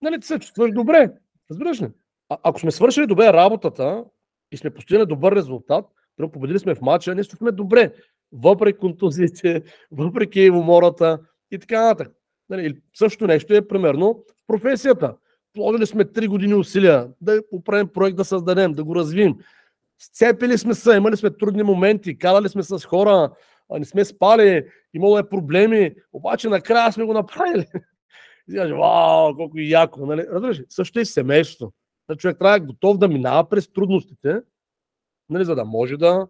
[0.03, 1.12] нали, ти се чувстваш добре.
[1.51, 1.89] Разбираш ли?
[2.29, 4.05] А, ако сме свършили добре работата
[4.53, 5.85] и сме постигнали добър резултат,
[6.17, 7.93] примерно победили сме в матча, ние сме добре.
[8.33, 11.19] Въпреки контузиите, въпреки умората
[11.51, 12.12] и така нататък.
[12.49, 15.17] Нали, също нещо е примерно в професията.
[15.55, 19.35] Положили сме 3 години усилия да оправим проект, да създадем, да го развием.
[19.99, 23.31] Сцепили сме се, имали сме трудни моменти, карали сме с хора,
[23.71, 27.67] не сме спали, имало е проблеми, обаче накрая сме го направили.
[28.49, 30.27] И си вау, колко яко, нали?
[30.33, 31.73] Разбираш, също и семейството.
[32.09, 34.41] Нали, човек трябва е готов да минава през трудностите,
[35.31, 36.27] нали, за да може да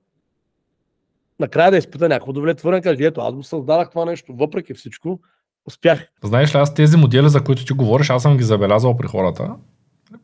[1.41, 5.21] накрая да изпита някакво удовлетворение, каже, ето, аз го създадах това нещо, въпреки всичко,
[5.67, 6.09] успях.
[6.25, 9.57] Знаеш ли, аз тези модели, за които ти говориш, аз съм ги забелязал при хората.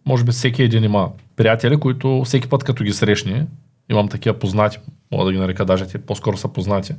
[0.06, 3.46] Може би всеки един има приятели, които всеки път като ги срещни,
[3.90, 4.78] имам такива познати,
[5.12, 6.94] мога да ги нарека даже, те по-скоро са познати.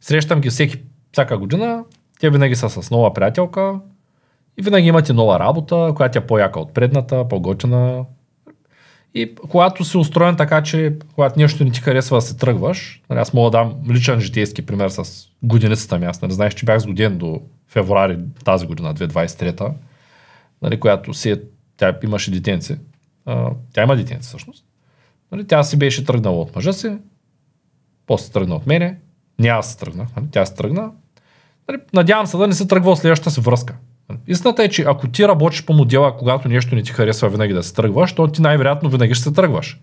[0.00, 1.84] Срещам ги всеки, всяка година,
[2.20, 3.80] те винаги са с нова приятелка
[4.58, 8.04] и винаги имате нова работа, която е по-яка от предната, по-готина.
[9.14, 13.20] И когато си устроен така, че когато нещо не ти харесва да се тръгваш, нали,
[13.20, 16.06] аз мога да дам личен житейски пример с годиницата ми.
[16.06, 19.72] Аз нали, знаеш, че бях с годин до февруари тази година, 2023,
[20.62, 21.40] нали, която си, е,
[21.78, 22.78] тя имаше детенци.
[23.26, 24.64] А, тя има детенци всъщност.
[25.32, 26.98] Нали, тя си беше тръгнала от мъжа си,
[28.06, 28.98] после тръгна от мене,
[29.38, 30.90] не аз се тръгнах, нали, тя се тръгна.
[31.68, 33.76] Нали, надявам се да не се тръгва от следващата си връзка.
[34.26, 37.62] Истината е, че ако ти работиш по модела, когато нещо не ти харесва винаги да
[37.62, 39.80] се тръгваш, то ти най-вероятно винаги ще се тръгваш.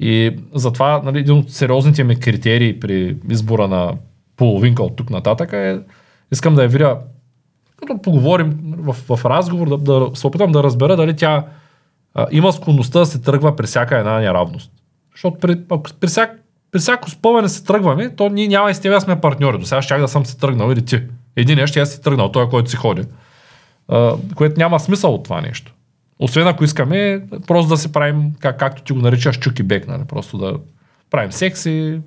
[0.00, 3.96] И затова нали, един от сериозните ми критерии при избора на
[4.36, 5.80] половинка от тук нататък е
[6.32, 6.98] искам да я видя,
[7.86, 11.44] като поговорим в, в разговор, да, да се опитам да разбера дали тя
[12.14, 14.72] а, има склонността да се тръгва при всяка една неравност.
[15.14, 16.40] Защото при, ако, при, всяк,
[16.70, 19.58] при всяко спъване се тръгваме, то ние няма и с тебе сме партньори.
[19.58, 21.02] До сега ще да съм се тръгнал или ти.
[21.36, 23.02] Един ще я си тръгнал, той, който си ходи.
[23.88, 25.72] А, което няма смисъл от това нещо.
[26.18, 30.02] Освен ако искаме просто да се правим, как, както ти го наричаш, чуки бек, нали?
[30.08, 30.54] просто да
[31.10, 32.00] правим секси,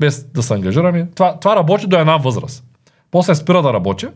[0.00, 1.08] без да се ангажираме.
[1.14, 2.64] Това, това работи до една възраст.
[3.10, 4.06] После спира да работи.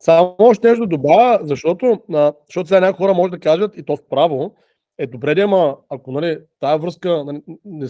[0.00, 3.96] Само още нещо добавя, защото, а, защото сега някои хора може да кажат, и то
[3.96, 4.54] справо,
[4.98, 7.86] е добре да има, ако нали, тая връзка нали, не,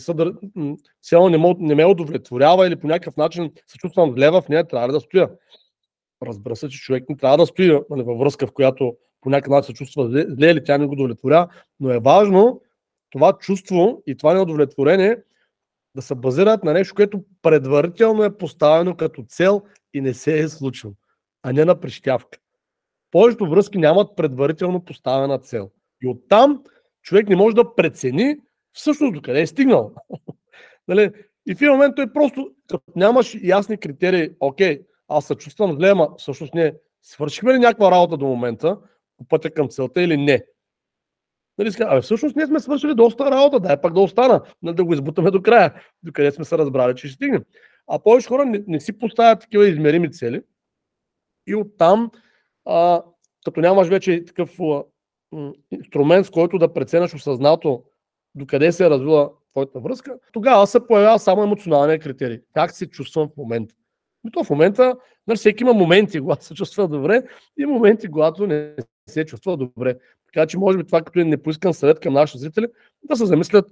[1.30, 4.92] не, не ме удовлетворява или по някакъв начин се чувствам зле в нея, трябва ли
[4.92, 5.30] да стоя?
[6.22, 9.50] Разбира се, че човек не трябва да стои нали, във връзка, в която по някакъв
[9.50, 11.48] начин се чувства зле, или тя не го удовлетворява,
[11.80, 12.60] но е важно
[13.10, 15.16] това чувство и това неудовлетворение
[15.94, 19.62] да се базират на нещо, което предварително е поставено като цел
[19.94, 20.92] и не се е случило,
[21.44, 22.38] а не на прищявка.
[23.10, 25.70] Повечето връзки нямат предварително поставена цел.
[26.02, 26.62] И оттам
[27.02, 28.36] човек не може да прецени
[28.72, 29.94] всъщност до къде е стигнал.
[30.88, 31.12] нали?
[31.46, 35.88] И в един момент той просто, като нямаш ясни критерии, окей, аз се чувствам зле,
[35.88, 38.78] ама всъщност не, свършихме ли някаква работа до момента
[39.16, 40.44] по пътя към целта или не?
[41.58, 44.94] Нали, ска, всъщност ние сме свършили доста работа, дай пак да остана, нали, да го
[44.94, 47.44] избутаме до края, до къде сме се разбрали, че ще стигнем.
[47.86, 50.42] А повече хора не, не си поставят такива измерими цели
[51.46, 52.10] и оттам,
[52.64, 53.02] а,
[53.44, 54.58] като нямаш вече такъв
[55.70, 57.84] инструмент, с който да преценяш осъзнато
[58.34, 62.40] докъде се е развила твоята връзка, тогава се появява само емоционалния критерий.
[62.54, 63.74] Как се чувствам в момента?
[64.26, 64.94] И то в момента,
[65.26, 67.22] нали, всеки има моменти, когато се чувства добре
[67.58, 68.74] и моменти, когато не
[69.08, 69.98] се чувства добре.
[70.26, 72.66] Така че, може би това като е непоискан съвет към нашите зрители,
[73.02, 73.66] да се замислят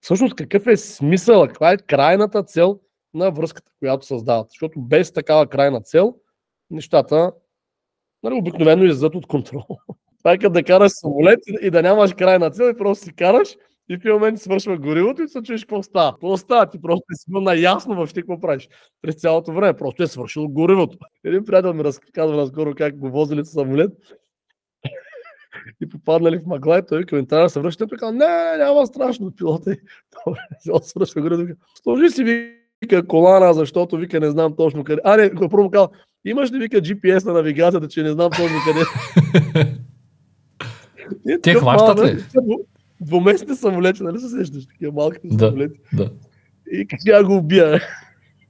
[0.00, 2.80] всъщност какъв е смисъл, каква е крайната цел
[3.14, 4.50] на връзката, която създават.
[4.50, 6.16] Защото без такава крайна цел,
[6.70, 7.32] нещата
[8.22, 9.66] нали, обикновено излизат от контрол.
[10.18, 13.56] Това е като да караш самолет и да нямаш крайна цел и просто си караш
[13.90, 16.12] и в един момент свършва горивото и се чуеш какво става.
[16.12, 16.70] Какво става?
[16.70, 18.68] Ти просто си бил наясно въобще какво правиш
[19.02, 19.76] през цялото време.
[19.76, 20.98] Просто е свършил горивото.
[21.24, 23.92] Един приятел ми разказва наскоро как го возили с самолет
[25.82, 29.76] и попаднали в мъгла и той коментар се връща и казва, не, няма страшно пилота.
[30.26, 30.40] Добре,
[30.82, 31.54] свършва горивото.
[31.82, 32.52] Сложи си
[32.82, 35.00] вика колана, защото вика не знам точно къде.
[35.04, 35.88] А, не, първо казва,
[36.24, 38.84] имаш ли вика GPS на навигацията, че не знам точно къде.
[41.42, 42.24] Те хващат ли?
[43.00, 44.66] Двуместни самолети, нали се сещаш?
[44.66, 45.80] Такива малки да, самолети.
[45.92, 46.10] Да.
[46.72, 47.80] И как го убия.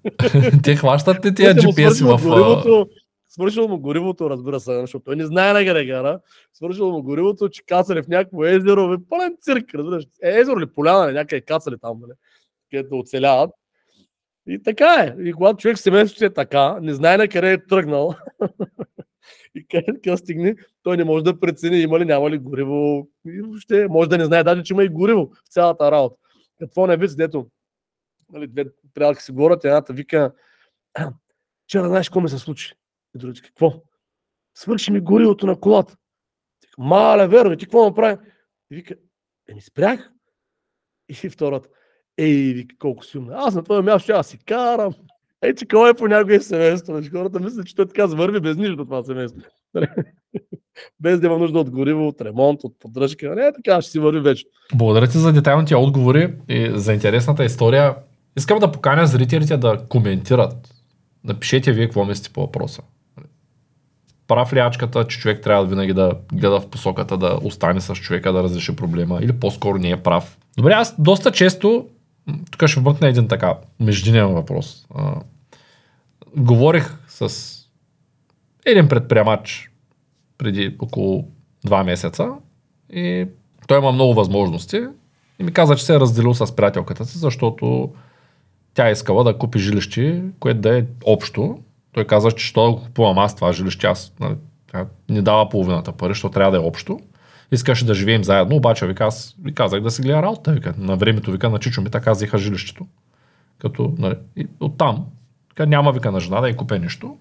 [0.62, 2.22] Те хващат ли тия GPS в...
[2.22, 2.88] Горивото,
[3.28, 6.20] свършил му горивото, разбира се, защото той не знае на къде гара.
[6.54, 10.04] Свършил му горивото, че кацали в някакво езеро, бе, пълен цирк, разбираш.
[10.22, 12.12] Е, езеро ли, поляна ли, някъде кацали там, нали,
[12.70, 13.50] където оцеляват.
[14.50, 15.22] И така е.
[15.22, 18.14] И когато човек в семейството е така, не знае на къде е тръгнал,
[19.54, 23.08] и къде стигне, той не може да прецени има ли, няма ли гориво.
[23.26, 26.16] И въобще може да не знае даже, че има и гориво в цялата работа.
[26.58, 27.46] Какво не виж, дето
[28.32, 30.32] нали, две приятелки си говорят, едната вика,
[31.64, 32.74] вчера знаеш какво ми се случи?
[33.16, 33.82] И другите, какво?
[34.54, 35.96] Свърши ми горивото на колата.
[36.78, 38.16] мале, верно, ти какво направи?
[38.70, 38.94] И вика,
[39.48, 40.12] еми спрях.
[41.08, 41.68] И втората,
[42.24, 43.35] ей, колко си умна.
[43.37, 44.92] Аз на твоя място ще аз си карам.
[45.42, 47.00] Ей, че кой е понякога и семейство.
[47.12, 49.40] Хората мислят, че той така върви без нищо това семейство.
[51.00, 53.35] без да има нужда от гориво, от ремонт, от поддръжка.
[53.35, 54.44] Не, така ще си върви вече.
[54.74, 57.94] Благодаря ти за детайлните отговори и за интересната история.
[58.37, 60.74] Искам да поканя зрителите да коментират.
[61.24, 62.83] Напишете вие какво мислите по въпроса.
[64.28, 68.33] Прав ли ачката, че човек трябва винаги да гледа в посоката да остане с човека
[68.33, 70.38] да разреши проблема или по-скоро не е прав.
[70.56, 71.87] Добре, аз доста често,
[72.50, 74.86] тук ще вмъкна един така междинен въпрос.
[74.94, 75.14] А,
[76.36, 77.56] говорих с
[78.66, 79.70] един предприемач
[80.38, 81.28] преди около
[81.64, 82.28] два месеца
[82.92, 83.26] и
[83.66, 84.80] той има много възможности
[85.40, 87.92] и ми каза, че се е разделил с приятелката си, защото
[88.74, 91.58] тя е искала да купи жилище, което да е общо.
[91.92, 94.34] Той каза, че да купувам аз това жилище, аз нали,
[95.08, 97.00] не дава половината пари, защото трябва да е общо.
[97.52, 100.52] Искаше да живеем заедно, обаче вика, аз ви казах да си гледа работа.
[100.52, 100.74] Вика.
[100.78, 102.86] На времето вика на Чичо ми така взеха жилището.
[103.58, 104.14] Като, нали,
[104.60, 105.06] оттам,
[105.50, 107.16] вика, няма вика на жена да я купе нищо.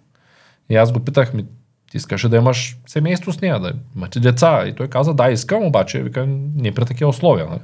[0.70, 1.46] И аз го питах, ми,
[1.92, 4.68] ти искаше да имаш семейство с нея, да имате деца.
[4.68, 7.46] И той каза, да, искам, обаче, вика, не при такива условия.
[7.46, 7.62] Нали.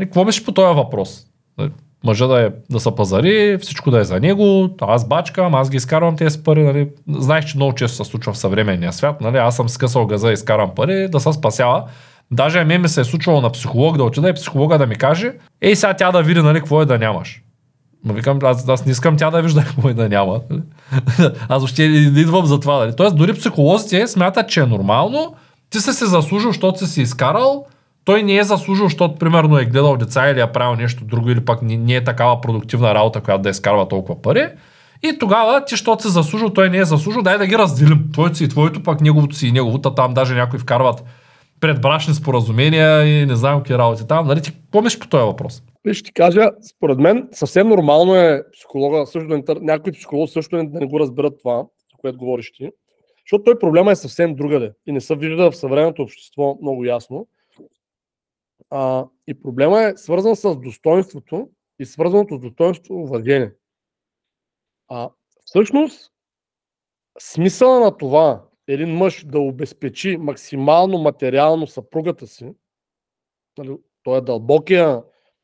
[0.00, 1.26] И какво мислиш по този въпрос?
[1.58, 1.70] Нали,
[2.06, 5.76] мъжа да, е, да са пазари, всичко да е за него, аз бачкам, аз ги
[5.76, 6.62] изкарвам тези пари.
[6.62, 6.88] Нали.
[7.08, 9.20] Знаеш, че много често се случва в съвременния свят.
[9.20, 9.36] Нали.
[9.36, 11.84] Аз съм скъсал газа изкарам пари, да се спасява.
[12.30, 15.32] Даже мен ми се е случвало на психолог да отида и психолога да ми каже,
[15.60, 17.42] ей сега тя да види нали, какво е да нямаш.
[18.04, 20.40] Но викам, аз, аз не искам тя да вижда какво е да няма.
[21.48, 22.78] аз въобще идвам за това.
[22.78, 22.96] Нали.
[22.96, 25.34] Тоест дори психолозите смятат, че е нормално,
[25.70, 27.66] ти си се заслужил, защото си си изкарал,
[28.06, 31.44] той не е заслужил, защото примерно е гледал деца или е правил нещо друго, или
[31.44, 34.48] пък не, е такава продуктивна работа, която да изкарва толкова пари.
[35.02, 38.08] И тогава ти, защото си заслужил, той не е заслужил, дай да ги разделим.
[38.12, 39.94] Твоето си и твоето, пък неговото си и неговото.
[39.94, 41.04] Там даже някои вкарват
[41.60, 44.26] предбрашни споразумения и не знам какви работи там.
[44.26, 45.62] Нали, ти какво по този въпрос?
[45.84, 50.80] Виж, ще ти кажа, според мен съвсем нормално е психолога, също да не, също да
[50.80, 52.70] не го разберат това, за което говориш ти.
[53.26, 57.26] Защото той проблема е съвсем другаде и не се вижда в съвременното общество много ясно.
[58.70, 63.52] А, и проблема е свързан с достоинството и свързаното с достоинството уважение.
[64.88, 65.10] А,
[65.44, 66.12] всъщност,
[67.18, 72.52] смисъла на това един мъж да обезпечи максимално материално съпругата си,
[73.58, 75.02] нали, то е дълбокия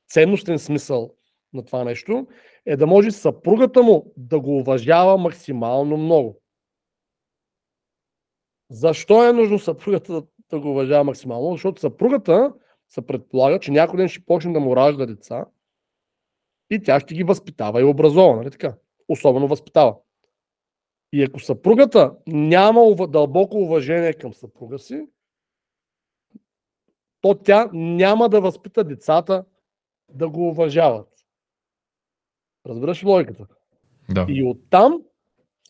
[0.09, 1.15] ценностен смисъл
[1.53, 2.27] на това нещо,
[2.67, 6.41] е да може съпругата му да го уважава максимално много.
[8.71, 11.53] Защо е нужно съпругата да, го уважава максимално?
[11.53, 12.53] Защото съпругата
[12.95, 15.47] се предполага, че някой ден ще почне да му ражда деца
[16.71, 18.75] и тя ще ги възпитава и образова, нали така?
[19.09, 19.97] Особено възпитава.
[21.13, 25.07] И ако съпругата няма дълбоко уважение към съпруга си,
[27.21, 29.45] то тя няма да възпита децата
[30.09, 31.09] да го уважават.
[32.67, 33.47] Разбираш логиката?
[34.11, 34.27] Да.
[34.29, 35.03] И оттам,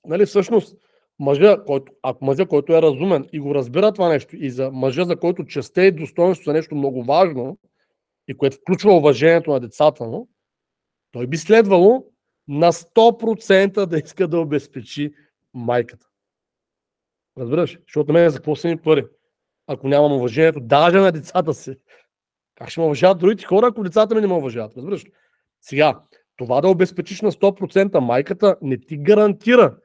[0.07, 0.77] нали, всъщност,
[1.23, 5.05] мъжа, който, ако мъжа, който е разумен и го разбира това нещо, и за мъжа,
[5.05, 7.59] за който честе и достоинство са нещо много важно,
[8.29, 10.29] и което включва уважението на децата му,
[11.13, 12.07] той би следвало
[12.49, 15.13] на 100% да иска да обезпечи
[15.55, 16.07] майката.
[17.39, 17.79] Разбираш?
[17.87, 19.05] Защото мен за какво са ми пари?
[19.67, 21.75] Ако нямам уважението, даже на децата си.
[22.55, 24.77] Как ще ме уважават другите хора, ако децата ми не ме уважават?
[24.77, 25.05] Разбираш?
[25.61, 26.01] Сега,
[26.37, 29.77] това да обезпечиш на 100% майката не ти гарантира,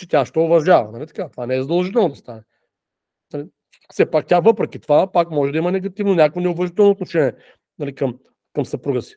[0.00, 0.92] че тя ще уважава.
[0.92, 1.28] Нали така?
[1.28, 2.42] Това не е задължително да стане.
[3.32, 3.46] Нали?
[3.92, 7.32] Все пак тя въпреки това пак може да има негативно някакво неуважително отношение
[7.78, 8.18] нали, към,
[8.52, 9.16] към съпруга си.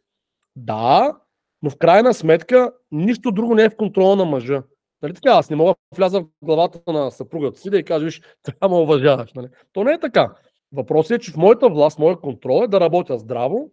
[0.56, 1.17] Да,
[1.62, 4.63] но в крайна сметка нищо друго не е в контрола на мъжа.
[5.02, 8.06] Нали така, аз не мога да вляза в главата на съпругата си да й кажа,
[8.06, 9.34] виж, трябва да уважаваш.
[9.34, 9.48] Нали?
[9.74, 10.36] То не е така.
[10.72, 13.72] Въпросът е, че в моята власт, моя контрол е да работя здраво,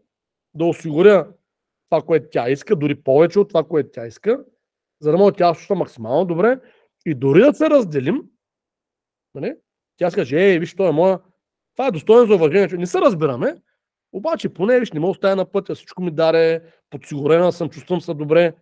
[0.55, 1.29] да осигуря
[1.91, 4.45] това, което тя иска, дори повече от това, което тя иска,
[5.01, 6.61] за да може тя да максимално добре
[7.07, 8.23] и дори да се разделим,
[9.35, 9.55] нали,
[9.97, 11.19] тя каже, ей, виж, той е моя,
[11.77, 13.57] това е достойно за уважение, не се разбираме,
[14.13, 18.01] обаче поне, виж, не мога да стая на пътя, всичко ми даре, подсигурена съм, чувствам
[18.01, 18.55] се добре.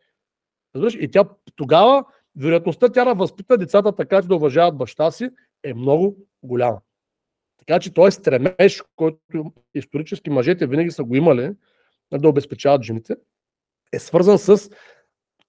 [0.75, 0.95] Разбираш?
[0.95, 1.25] И тя
[1.57, 2.05] тогава,
[2.37, 5.31] вероятността тя да възпита децата така, че да уважават баща си,
[5.65, 6.81] е много голяма.
[7.59, 11.53] Така че той стремеж, който исторически мъжете винаги са го имали,
[12.13, 13.17] да обезпечават жените,
[13.93, 14.71] е свързан с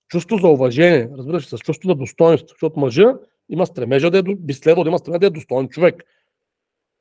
[0.09, 3.13] чувство за уважение, разбираш, с чувство за достоинство, защото мъжа
[3.49, 6.03] има стремежа да е, би следвал да има стремежа да е достоен човек.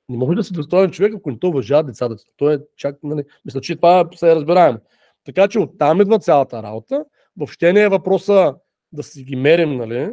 [0.08, 2.16] Не може да си достоен човек, ако не то уважава децата.
[2.36, 4.78] Той е чак, нали, мисля, че това се е разбираемо.
[5.24, 7.04] Така че оттам идва цялата работа.
[7.36, 8.54] Въобще не е въпроса
[8.92, 10.12] да си ги мерим, нали,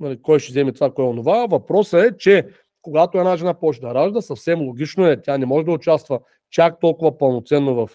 [0.00, 1.46] нали, кой ще вземе това, кой е онова.
[1.46, 2.48] Въпросът е, че
[2.82, 6.20] когато една жена почне да ражда, съвсем логично е, тя не може да участва
[6.50, 7.90] чак толкова пълноценно в,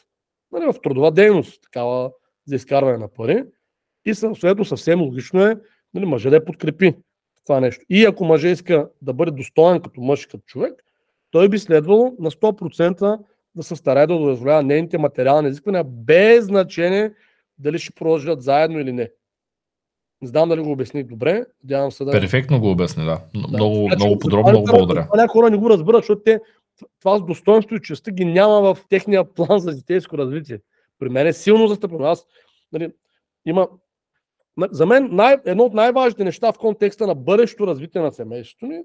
[0.52, 2.12] нали, в трудова дейност, такава
[2.46, 3.44] за изкарване на пари.
[4.06, 5.56] И съответно съвсем логично е
[5.94, 6.94] нали, мъже да я подкрепи
[7.46, 7.86] това нещо.
[7.90, 10.74] И ако мъже иска да бъде достоен като мъж, като човек,
[11.32, 13.20] той би следвало на 100%
[13.56, 17.14] да се старае да удовлетворява нейните материални изисквания, без значение
[17.58, 19.10] дали ще продължат заедно или не.
[20.22, 21.46] Не знам дали го обясних добре.
[21.64, 22.12] Надявам се да.
[22.12, 23.22] Перфектно го обясни, да.
[23.36, 23.48] Да.
[23.58, 25.08] Много, Така че много подробно, много благодаря.
[25.16, 26.40] Някои хора не го разбират, защото те
[27.00, 30.60] това с достоинство и честа ги няма в техния план за детейско развитие.
[31.00, 32.04] При мен е силно застъпено.
[32.04, 32.26] Аз,
[32.72, 32.92] нали,
[33.46, 33.68] има,
[34.72, 38.82] за мен най, едно от най-важните неща в контекста на бъдещето развитие на семейството ни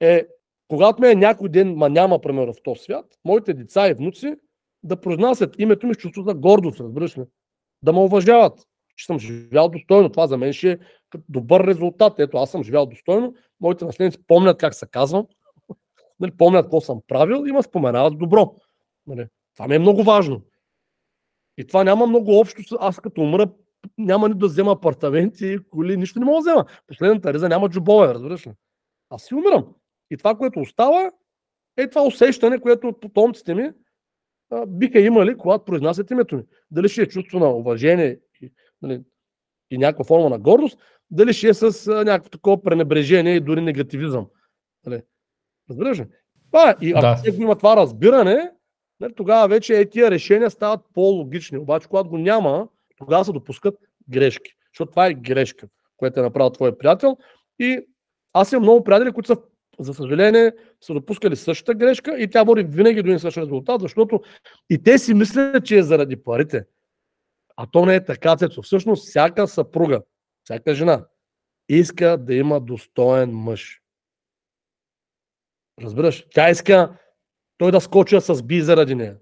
[0.00, 0.26] е,
[0.68, 4.34] когато ме е някой ден, ма няма, примерно, в този свят, моите деца и внуци
[4.82, 7.22] да произнасят името ми с чувство за гордост, разбираш ли?
[7.82, 8.60] Да ме уважават,
[8.96, 10.08] че съм живял достойно.
[10.08, 10.78] Това за мен ще е
[11.28, 12.18] добър резултат.
[12.18, 15.26] Ето, аз съм живял достойно, моите наследници помнят как се казвам,
[16.20, 18.54] нали, помнят какво съм правил и ме споменават добро.
[19.06, 19.26] Нали.
[19.54, 20.42] Това ми е много важно.
[21.58, 22.76] И това няма много общо.
[22.80, 23.50] Аз като умра,
[23.98, 26.64] няма нито да взема апартаменти, коли, нищо не мога да взема.
[26.86, 28.52] Последната риза няма джобове, разбираш ли?
[29.10, 29.66] Аз си умирам.
[30.10, 31.10] И това, което остава,
[31.76, 33.70] е това усещане, което потомците ми
[34.50, 36.42] а, биха имали, когато произнасят името ми.
[36.70, 39.02] Дали ще е чувство на уважение и, нали,
[39.70, 40.78] и някаква форма на гордост,
[41.10, 44.26] дали ще е с а, някакво такова пренебрежение и дори негативизъм.
[44.86, 45.02] Нали?
[45.70, 46.06] Разбираш ли?
[46.52, 47.42] Това, и ако да.
[47.42, 48.52] има това разбиране,
[49.00, 51.58] нали, тогава вече е, тия решения стават по-логични.
[51.58, 53.78] Обаче, когато го няма, тогава се допускат
[54.10, 54.50] грешки.
[54.72, 57.16] Защото това е грешка, която е направил твой приятел.
[57.58, 57.86] И
[58.32, 59.36] аз имам много приятели, които са,
[59.78, 64.20] за съжаление, са допускали същата грешка и тя води винаги до един същ резултат, защото
[64.70, 66.64] и те си мислят, че е заради парите.
[67.56, 68.62] А то не е така, Цецо.
[68.62, 70.02] Всъщност, всяка съпруга,
[70.44, 71.04] всяка жена
[71.68, 73.80] иска да има достоен мъж.
[75.82, 76.26] Разбираш?
[76.34, 76.98] Тя иска
[77.58, 79.16] той да скочи с би заради нея.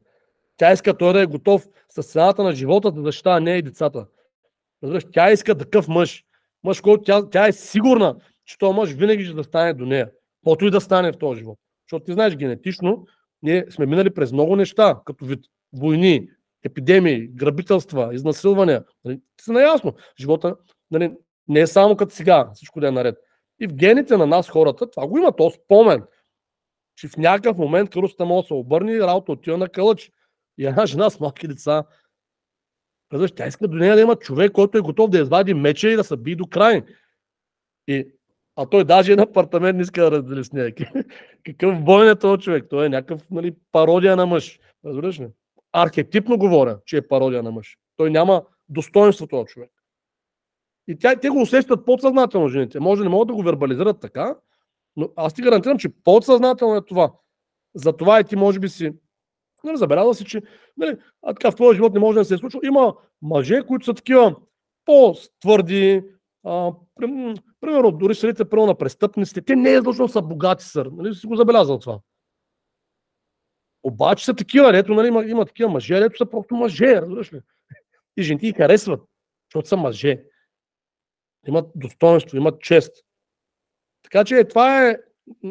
[0.57, 4.07] Тя иска той да е готов с цената на живота да защитава нея и децата.
[4.87, 5.05] Разбираш?
[5.13, 6.25] Тя иска такъв мъж.
[6.65, 10.11] Мъж, който тя, тя е сигурна, че този мъж винаги ще да стане до нея.
[10.41, 11.59] Каквото и да стане в този живот.
[11.87, 13.07] Защото ти знаеш, генетично
[13.43, 16.29] ние сме минали през много неща, като вид войни,
[16.65, 18.85] епидемии, грабителства, изнасилвания.
[19.05, 19.21] Нали?
[19.37, 19.95] Ти си наясно.
[20.21, 20.57] Живота
[20.91, 21.13] нали,
[21.49, 23.17] не е само като сега, всичко да е наред.
[23.61, 26.03] И в гените на нас хората, това го има, то спомен,
[26.97, 30.11] че в някакъв момент кръста може да се обърне и работа отива на кълъч.
[30.59, 31.85] И една жена с малки деца,
[33.11, 35.97] казваш, тя иска до нея да има човек, който е готов да извади меча и
[35.97, 36.83] да се би до край.
[37.89, 38.09] И,
[38.57, 40.75] а той даже един апартамент не иска да раздели с нея.
[41.45, 42.65] Какъв бойн е този човек?
[42.71, 44.61] Той е някакъв нали, пародия на мъж.
[44.85, 45.29] Разбираш ли?
[45.73, 47.79] Архетипно говоря, че е пародия на мъж.
[47.97, 49.71] Той няма достоинство този човек.
[50.89, 52.81] И тя, те го усещат подсъзнателно жените.
[52.81, 54.37] Може не могат да го вербализират така,
[54.97, 57.13] но аз ти гарантирам, че подсъзнателно е това.
[57.75, 58.93] Затова и ти може би си
[59.67, 60.43] нали, забелязал си, че
[60.77, 62.61] нали, а така в твоя живот не може да се е случило.
[62.65, 64.37] Има мъже, които са такива
[64.85, 66.05] по-твърди,
[66.45, 69.43] а, прим- примерно дори средите първо на престъпниците.
[69.43, 70.87] Те не е да са богати сър.
[70.93, 71.99] Нали, си го забелязал това.
[73.83, 77.41] Обаче са такива, ето, нали, има, има такива мъже, ето са просто мъже, разбираш ли?
[78.17, 79.01] И жените ги харесват,
[79.49, 80.25] защото са мъже.
[81.47, 83.05] Имат достоинство, имат чест.
[84.03, 84.97] Така че това е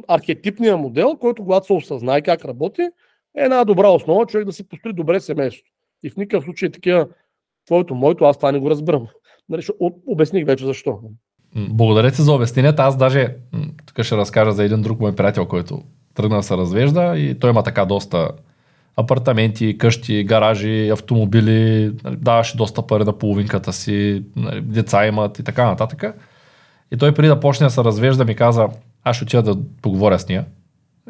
[0.07, 2.89] архетипният модел, който когато се осъзнае как работи,
[3.37, 5.63] е една добра основа човек да си построи добре семейство.
[6.03, 7.07] И в никакъв случай такива
[7.65, 9.07] твоето, моето, аз това не го разбирам.
[9.49, 9.61] Нали,
[10.07, 10.99] обясних вече защо.
[11.55, 12.83] Благодаря ти за обясненията.
[12.83, 13.35] Аз даже
[13.85, 15.81] тук ще разкажа за един друг мой приятел, който
[16.13, 18.29] тръгна да се развежда и той има така доста
[18.97, 25.43] апартаменти, къщи, гаражи, автомобили, нали, даваше доста пари на половинката си, нали, деца имат и
[25.43, 26.03] така нататък.
[26.91, 28.67] И той преди да почне да се развежда ми каза,
[29.03, 30.45] аз ще отида да поговоря с нея.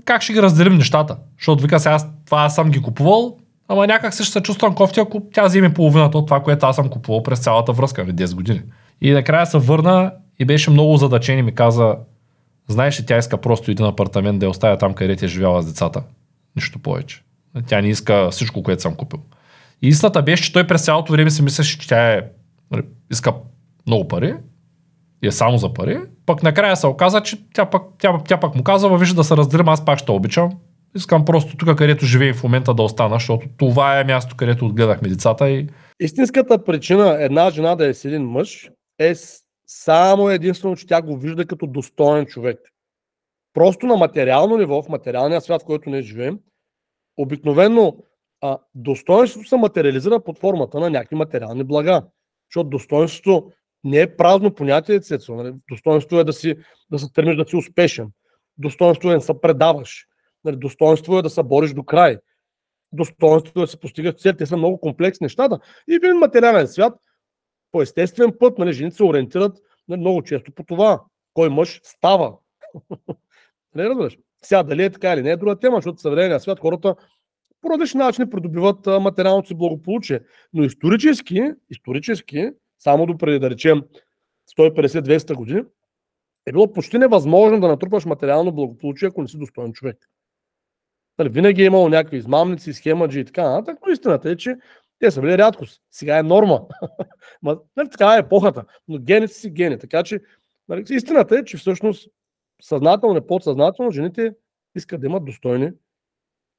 [0.05, 1.17] Как ще ги разделим нещата?
[1.37, 3.37] Защото вика сега аз, това аз съм ги купувал,
[3.67, 6.75] ама някак се ще се чувствам кофти, ако тя вземе половината от това, което аз
[6.75, 8.61] съм купувал през цялата връзка, нали, 10 години.
[9.01, 11.95] И накрая се върна и беше много задачен и ми каза,
[12.67, 15.65] знаеш ли, тя иска просто един апартамент да я оставя там, където е живяла с
[15.65, 16.03] децата.
[16.55, 17.23] Нищо повече.
[17.67, 19.19] Тя не иска всичко, което съм купил.
[19.81, 22.21] И истината беше, че той през цялото време си мислеше, че тя е,
[22.71, 23.33] нали, иска
[23.87, 24.35] много пари
[25.23, 25.99] е само за пари.
[26.25, 29.37] Пък накрая се оказа, че тя пък, тя, тя пък му казва, виж да се
[29.37, 30.51] разделим, аз пак ще обичам.
[30.95, 35.09] Искам просто тук, където живеем в момента да остана, защото това е място, където отгледахме
[35.09, 35.67] децата и
[35.99, 39.13] Истинската причина една жена да е с един мъж е
[39.67, 42.59] само единствено, че тя го вижда като достоен човек.
[43.53, 46.39] Просто на материално ниво, в материалния свят, в който ние живеем,
[47.17, 47.95] обикновено
[48.41, 52.03] а, достоинството се материализира под формата на някакви материални блага.
[52.49, 53.51] Защото достоинството
[53.85, 55.35] не е празно понятие, Цецо.
[55.35, 55.53] Нали?
[55.69, 56.55] Достоинството е да, си,
[56.91, 58.07] да се стремиш да си успешен.
[58.57, 60.05] Достоинство е да се предаваш.
[60.43, 62.17] Нали, достоинство е да се бориш до край.
[62.93, 64.33] Достоинство е да се постигаш цел.
[64.33, 65.59] Те са много комплексни нещата.
[65.87, 66.93] И в материален свят,
[67.71, 69.57] по естествен път, нали, жените се ориентират
[69.87, 71.01] нали, много често по това.
[71.33, 72.33] Кой мъж става.
[72.89, 72.97] Не
[73.75, 74.17] нали, разбираш?
[74.43, 76.95] Сега дали е така или не е друга тема, защото в съвременния свят хората
[77.61, 80.19] по различни начини придобиват материалното си благополучие.
[80.53, 82.49] Но исторически, исторически,
[82.79, 83.83] само до преди да речем
[84.57, 85.63] 150-200 години,
[86.45, 90.09] е било почти невъзможно да натрупаш материално благополучие, ако не си достоен човек.
[91.17, 94.57] Нали, винаги е имало някакви измамници, схемаджи и така нататък, но истината е, че
[94.99, 95.81] те са били рядкост.
[95.91, 96.61] Сега е норма.
[97.41, 98.65] Ма, нали, така е епохата.
[98.87, 99.79] Но гените си гени.
[99.79, 100.19] Така че
[100.69, 102.09] нали, истината е, че всъщност
[102.61, 104.33] съзнателно и подсъзнателно жените
[104.75, 105.71] искат да имат достойни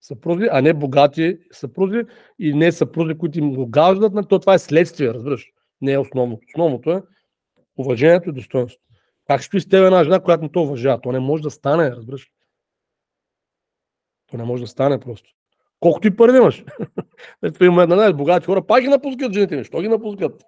[0.01, 2.03] съпрузи, а не богати съпрузи
[2.39, 4.13] и не съпрузи, които им го гаждат.
[4.13, 5.53] Нали, то това е следствие, разбираш.
[5.81, 6.43] Не е основното.
[6.55, 7.03] Основното е
[7.77, 8.87] уважението и достоинството.
[9.27, 11.01] Как ще с тебе една жена, която не то уважава?
[11.01, 12.31] То не може да стане, разбираш.
[14.31, 15.31] То не може да стане просто.
[15.81, 16.65] Колкото и пари имаш.
[17.43, 19.65] Ето има една богати хора, пак ги напускат жените ми.
[19.65, 20.43] Що ги напускат?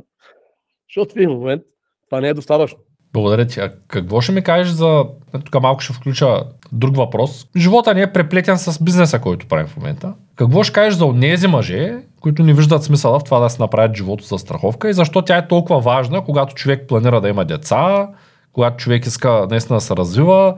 [0.88, 1.62] Защото в един момент
[2.08, 2.78] това не е достатъчно.
[3.12, 3.60] Благодаря ти.
[3.60, 5.04] А какво ще ми кажеш за...
[5.44, 6.42] Тук малко ще включа
[6.72, 7.46] друг въпрос.
[7.56, 10.14] Живота ни е преплетен с бизнеса, който правим в момента.
[10.34, 13.96] Какво ще кажеш за онези мъже, които не виждат смисъла в това да се направят
[13.96, 18.08] живото за страховка и защо тя е толкова важна, когато човек планира да има деца,
[18.52, 20.54] когато човек иска наистина да се развива,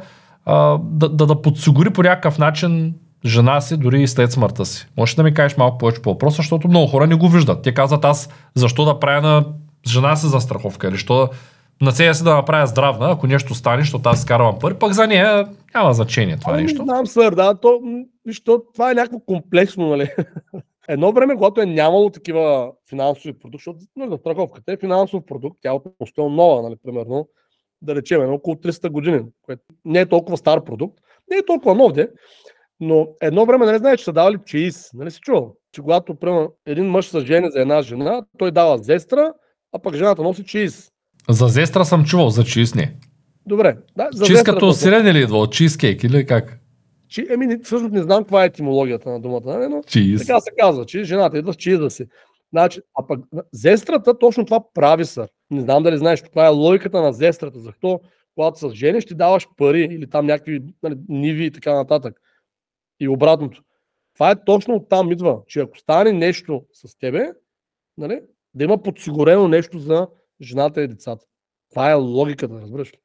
[0.80, 2.94] да, да, да подсигури по някакъв начин
[3.24, 4.86] жена си, дори и след смъртта си.
[4.96, 7.62] Може да ми кажеш малко повече по въпроса, защото много хора не го виждат.
[7.62, 9.44] Те казват аз защо да правя на
[9.88, 11.28] жена си за страховка или що
[11.80, 15.06] на себе си да направя здравна, ако нещо стане, защото аз скарвам пари, пък за
[15.06, 16.82] нея няма значение това ами, нещо.
[16.82, 17.80] Не знам, сър, да, то,
[18.26, 20.10] защото това е някакво комплексно, нали?
[20.89, 25.68] Едно време, когато е нямало такива финансови продукти, защото нали, страховката е финансов продукт, тя
[25.68, 27.28] е относително нова, нали, примерно,
[27.82, 30.99] да речем, е около 300 години, което не е толкова стар продукт,
[31.30, 32.09] не е толкова нов, де,
[32.80, 36.53] но едно време, нали знаеш, че са давали чеиз, нали си чувал, че когато, примерно,
[36.66, 39.32] един мъж се жени за една жена, той дава зестра,
[39.72, 40.91] а пък жената носи чиз.
[41.28, 42.97] За зестра съм чувал, за чиз не.
[43.47, 43.76] Добре.
[43.97, 45.39] Да, за чиз като сирене ли идва?
[45.39, 46.61] От чизкейк или как?
[47.09, 49.68] Чи, еми, всъщност не знам каква е етимологията на думата, нали?
[49.68, 50.26] но чиз.
[50.26, 52.06] така се казва, че жената идва с чиза си.
[52.52, 53.20] Значи, а пък
[53.52, 55.28] зестрата точно това прави са.
[55.50, 57.59] Не знам дали знаеш каква е логиката на зестрата.
[57.59, 58.00] Защо
[58.34, 62.20] когато с жени ще даваш пари или там някакви нали, ниви и така нататък.
[63.00, 63.62] И обратното.
[64.14, 67.32] Това е точно оттам идва, че ако стане нещо с тебе,
[67.96, 68.20] нали,
[68.54, 70.09] да има подсигурено нещо за
[70.42, 71.26] жената и децата.
[71.70, 72.98] Това е логиката, разбираш ли?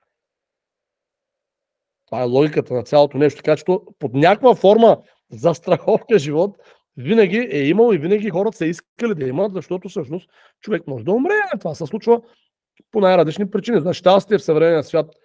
[2.06, 3.38] Това е логиката на цялото нещо.
[3.38, 3.64] Така че
[4.00, 4.98] под някаква форма
[5.32, 6.58] за страховка живот
[6.98, 10.30] винаги е имал и винаги хората са искали да имат, защото всъщност
[10.62, 11.34] човек може да умре.
[11.60, 12.22] Това се случва
[12.92, 13.82] по най-различни причини.
[13.82, 15.16] За щастие в съвременния свят,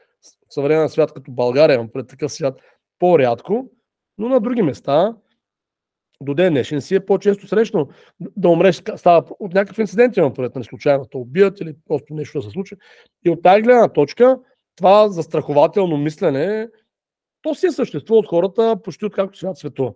[0.50, 2.60] в съвременния свят като България, пред такъв свят,
[2.98, 3.70] по-рядко,
[4.18, 5.14] но на други места
[6.20, 7.88] до ден днешен си е по-често срещано
[8.20, 12.38] да умреш, става от някакъв инцидент, имам пред нали, случайно, да убият или просто нещо
[12.38, 12.76] да се случи.
[13.24, 14.38] И от тази гледна точка,
[14.78, 16.68] това застрахователно мислене,
[17.42, 19.92] то си е съществува от хората почти откакто свят светува.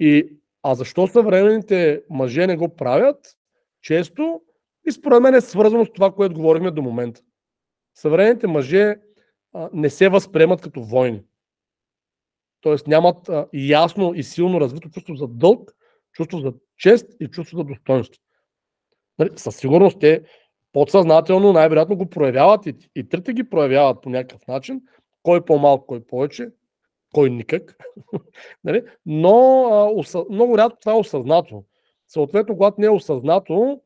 [0.00, 0.28] И,
[0.62, 3.36] а защо съвременните мъже не го правят?
[3.82, 4.40] Често
[4.86, 7.20] и според мен е свързано с това, което говорихме до момента.
[7.94, 8.96] Съвременните мъже
[9.52, 11.22] а, не се възприемат като войни
[12.66, 12.90] т.е.
[12.90, 15.72] нямат а, ясно и силно развито чувство за дълг,
[16.12, 18.22] чувство за чест и чувство за достоинство.
[19.18, 20.22] Нали, със сигурност те
[20.76, 24.80] подсъзнателно най-вероятно го проявяват и, и трите ги проявяват по някакъв начин.
[25.22, 26.48] Кой по-малко, кой повече,
[27.14, 27.76] кой никак.
[28.64, 28.82] нали?
[29.06, 31.64] Но а, уса, много рядко това е осъзнато.
[32.08, 33.80] Съответно, когато не е осъзнато,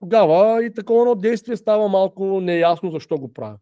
[0.00, 3.58] тогава и такова едно действие става малко неясно защо го правя.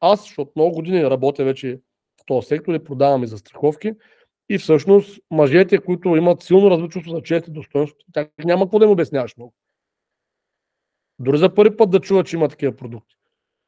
[0.00, 1.80] Аз, защото много години работя вече
[2.26, 3.92] този сектор и продаваме за страховки.
[4.48, 8.84] И всъщност мъжете, които имат силно развито за чест и достоинство, тях няма какво да
[8.84, 9.54] им обясняваш много.
[11.18, 13.16] Дори за първи път да чува, че има такива продукти.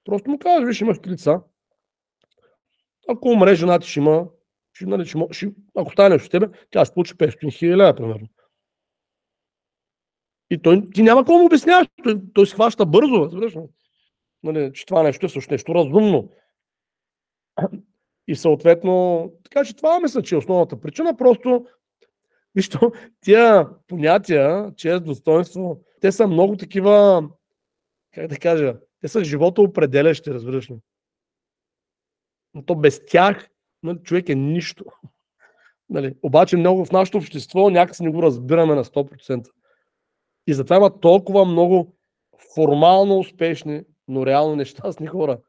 [0.04, 1.40] Просто му казваш, виж, имаш три лица.
[3.08, 4.26] Ако умре, жена ти ще има,
[4.72, 8.28] ще, нали, ще, ще, ако стане нещо с тебе, тя ще получи 500 хиляди, примерно.
[10.50, 11.88] И той, ти няма какво му обясняваш.
[12.04, 13.54] Той, той схваща бързо, разбираш
[14.42, 16.30] нали, че това нещо е също нещо разумно.
[18.28, 21.16] И съответно, така че това мисля, че е основната причина.
[21.16, 21.66] Просто,
[22.54, 22.78] вижте,
[23.20, 27.28] тия понятия, чест, достоинство, те са много такива,
[28.14, 30.78] как да кажа, те са живота определящи, разбираш ли.
[32.54, 33.48] Но то без тях
[33.82, 34.84] нали, човек е нищо.
[35.90, 39.50] Нали, обаче много в нашето общество някакси не го разбираме на 100%.
[40.46, 41.96] И затова има толкова много
[42.54, 45.40] формално успешни, но реално нещастни хора.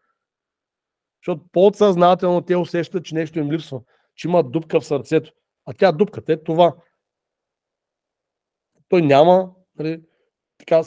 [1.21, 3.81] Защото подсъзнателно те усещат, че нещо им липсва,
[4.15, 5.31] че има дупка в сърцето.
[5.65, 6.75] А тя дупката е това.
[8.89, 10.03] Той няма нали,
[10.57, 10.83] така,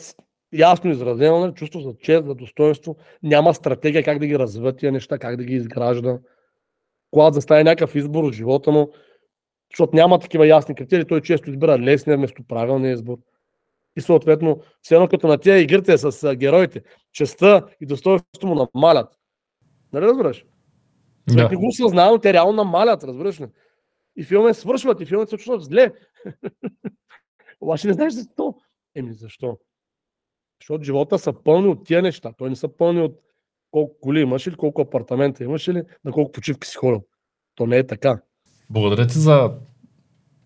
[0.53, 4.93] ясно изразено нали, чувство за чест, за достоинство, няма стратегия как да ги развива тия
[4.93, 6.19] неща, как да ги изгражда.
[7.11, 8.93] Когато застане някакъв избор от живота му,
[9.73, 13.19] защото няма такива ясни критерии, той често избира лесния вместо правилния избор.
[13.97, 16.83] И съответно, все едно като на тия игрите с героите,
[17.13, 19.19] честа и достоинството му намалят.
[19.93, 20.45] Нали разбираш?
[21.29, 21.49] Да.
[21.49, 23.47] Не го осъзнавам, те реално намалят, разбираш ли?
[24.17, 25.93] И филме свършват, и филмите се чувстват зле.
[27.61, 28.55] Обаче не знаеш защо.
[28.95, 29.59] Еми защо?
[30.63, 32.33] Защото живота са пълни от тия неща.
[32.39, 33.19] Той не са пълни от
[33.71, 37.03] колко коли имаш или колко апартамента имаш или на колко почивки си ходил.
[37.55, 38.21] То не е така.
[38.71, 39.51] Благодаря ти за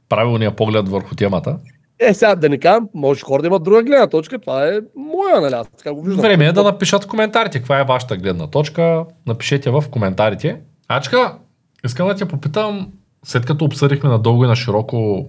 [0.08, 1.58] правилния поглед върху темата.
[1.98, 5.40] Е, сега да не кажа, може хора да имат друга гледна точка, това е моя,
[5.40, 5.54] нали?
[5.54, 6.22] Аз така го виждам.
[6.22, 9.04] Време е да напишат в коментарите каква е вашата гледна точка.
[9.26, 10.60] Напишете в коментарите.
[10.88, 11.38] Ачка,
[11.84, 12.92] искам да те попитам,
[13.24, 15.28] след като обсъдихме надълго и на широко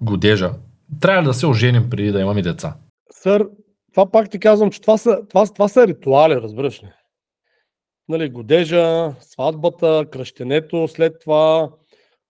[0.00, 0.50] годежа,
[1.00, 2.74] трябва ли да се оженим преди да имаме деца?
[3.10, 3.46] Сър,
[3.92, 6.88] това пак ти казвам, че това са, това, това са ритуали, разбираш ли?
[8.08, 11.70] Нали, годежа, сватбата, кръщенето, след това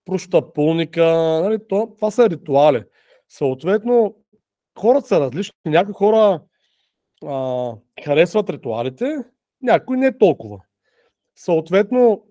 [0.04, 1.04] пруща пулника,
[1.42, 2.84] нали, то, това са ритуали.
[3.28, 4.16] Съответно,
[4.78, 5.54] хората са различни.
[5.64, 6.42] Някои хора
[7.26, 7.72] а,
[8.04, 9.16] харесват ритуалите,
[9.62, 10.58] някои не толкова.
[11.36, 12.24] Съответно,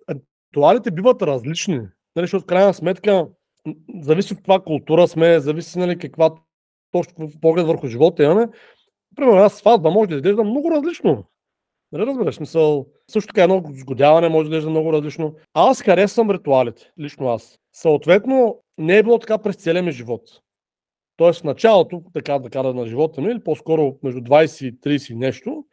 [0.49, 1.77] ритуалите биват различни.
[2.15, 3.27] Нали, защото в крайна сметка
[4.01, 6.35] зависи от каква култура сме, зависи нали, каква
[6.91, 8.47] точно поглед върху живота имаме.
[9.15, 11.23] Примерно една сватба може да изглежда много различно.
[11.91, 12.35] Нали разбираш?
[12.35, 15.35] Смисъл, също така едно сгодяване може да изглежда много различно.
[15.53, 17.59] Аз харесвам ритуалите, лично аз.
[17.73, 20.21] Съответно, не е било така през целия ми живот.
[21.17, 25.15] Тоест в началото, така да кажа, на живота ми, или по-скоро между 20 и 30
[25.15, 25.65] нещо,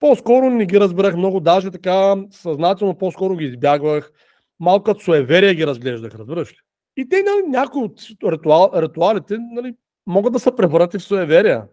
[0.00, 4.12] по-скоро не ги разбирах много, даже така съзнателно по-скоро ги избягвах.
[4.60, 6.56] Малко като суеверие ги разглеждах, разбираш ли?
[6.96, 9.74] И те, нали, някои от ритуал, ритуалите нали,
[10.06, 11.64] могат да се превърнат в суеверия.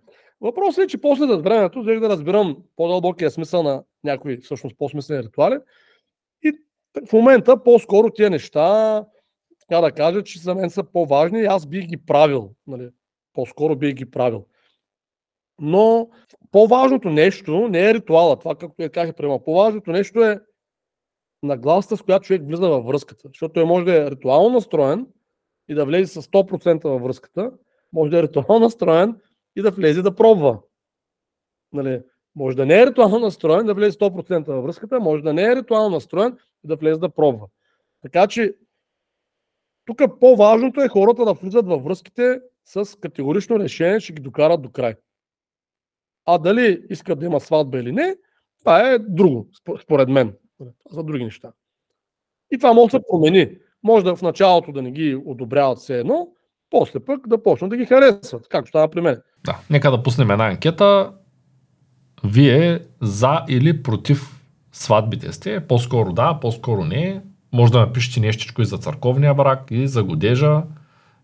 [0.41, 5.23] Въпросът е, че после за времето взех да разбирам по-дълбокия смисъл на някои всъщност по-смислени
[5.23, 5.57] ритуали.
[6.43, 6.51] И
[7.09, 9.05] в момента по-скоро тия неща,
[9.59, 12.51] така да кажа, че за мен са по-важни и аз бих ги правил.
[12.67, 12.89] Нали?
[13.33, 14.45] По-скоро бих ги правил.
[15.61, 16.09] Но
[16.51, 19.43] по-важното нещо не е ритуала, това както я казах према.
[19.43, 20.39] По-важното нещо е
[21.43, 23.27] нагласата, с която човек влиза във връзката.
[23.27, 25.07] Защото той може да е ритуално настроен
[25.69, 27.51] и да влезе с 100% във връзката,
[27.93, 29.15] може да е ритуално настроен
[29.56, 30.60] и да влезе да пробва.
[31.74, 32.01] Нали,
[32.36, 35.56] може да не е ритуално настроен да влезе 100% във връзката, може да не е
[35.56, 37.47] ритуално настроен да влезе да пробва.
[38.01, 38.56] Така че
[39.86, 44.72] тук по-важното е хората да влизат във връзките с категорично решение, че ги докарат до
[44.72, 44.95] край.
[46.26, 48.16] А дали искат да има сватба или не,
[48.60, 49.47] това е друго,
[49.82, 50.34] според мен.
[50.58, 51.51] Това са други неща.
[52.51, 53.58] И това може да се промени.
[53.84, 56.28] Може да в началото да не ги одобряват все едно,
[56.70, 59.22] после пък да почнат да ги харесват, както става при мен.
[59.46, 61.12] Да, нека да пуснем една анкета.
[62.24, 64.41] Вие за или против
[64.72, 65.60] сватбите сте?
[65.60, 67.22] По-скоро да, по-скоро не.
[67.54, 70.64] Може да напишете нещичко и за църковния брак, и за годежа,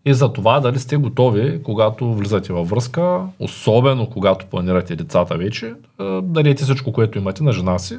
[0.04, 5.74] и за това дали сте готови, когато влизате във връзка, особено когато планирате децата вече,
[5.98, 7.98] да дадете всичко, което имате на жена си.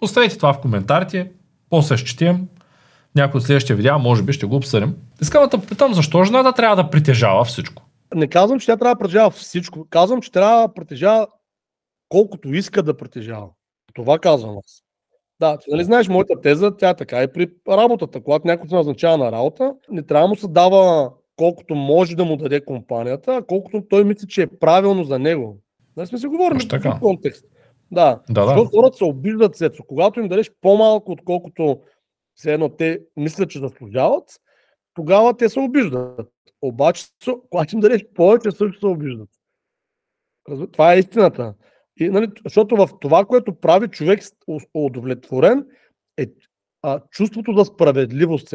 [0.00, 1.30] Оставете това в коментарите,
[1.70, 2.46] после ще четем,
[3.14, 4.94] някой от следващия видео, може би ще го обсъдим.
[5.22, 7.82] Искам да попитам, защо жената трябва да притежава всичко?
[8.14, 9.86] Не казвам, че тя трябва да притежава всичко.
[9.90, 11.26] Казвам, че трябва да притежава
[12.08, 13.48] колкото иска да притежава.
[13.94, 14.82] Това казвам аз.
[15.40, 18.22] Да, нали знаеш моята теза, тя е така и при работата.
[18.22, 22.24] Когато някой се назначава на работа, не трябва да му се дава колкото може да
[22.24, 25.58] му даде компанията, а колкото той мисли, че е правилно за него.
[25.96, 27.44] Нали сме си говорили в контекст.
[27.92, 28.76] Да, да, защото да.
[28.76, 31.80] хората се обиждат след Когато им дадеш по-малко, отколкото
[32.34, 34.24] все едно те мислят, че заслужават,
[34.94, 36.28] тогава те се обиждат.
[36.66, 37.04] Обаче,
[37.50, 39.28] когато им дадеш повече, също се обиждат.
[40.72, 41.54] Това е истината.
[42.00, 44.20] И, нали, защото в това, което прави човек
[44.74, 45.66] удовлетворен,
[46.16, 46.26] е
[46.82, 48.54] а, чувството за справедливост.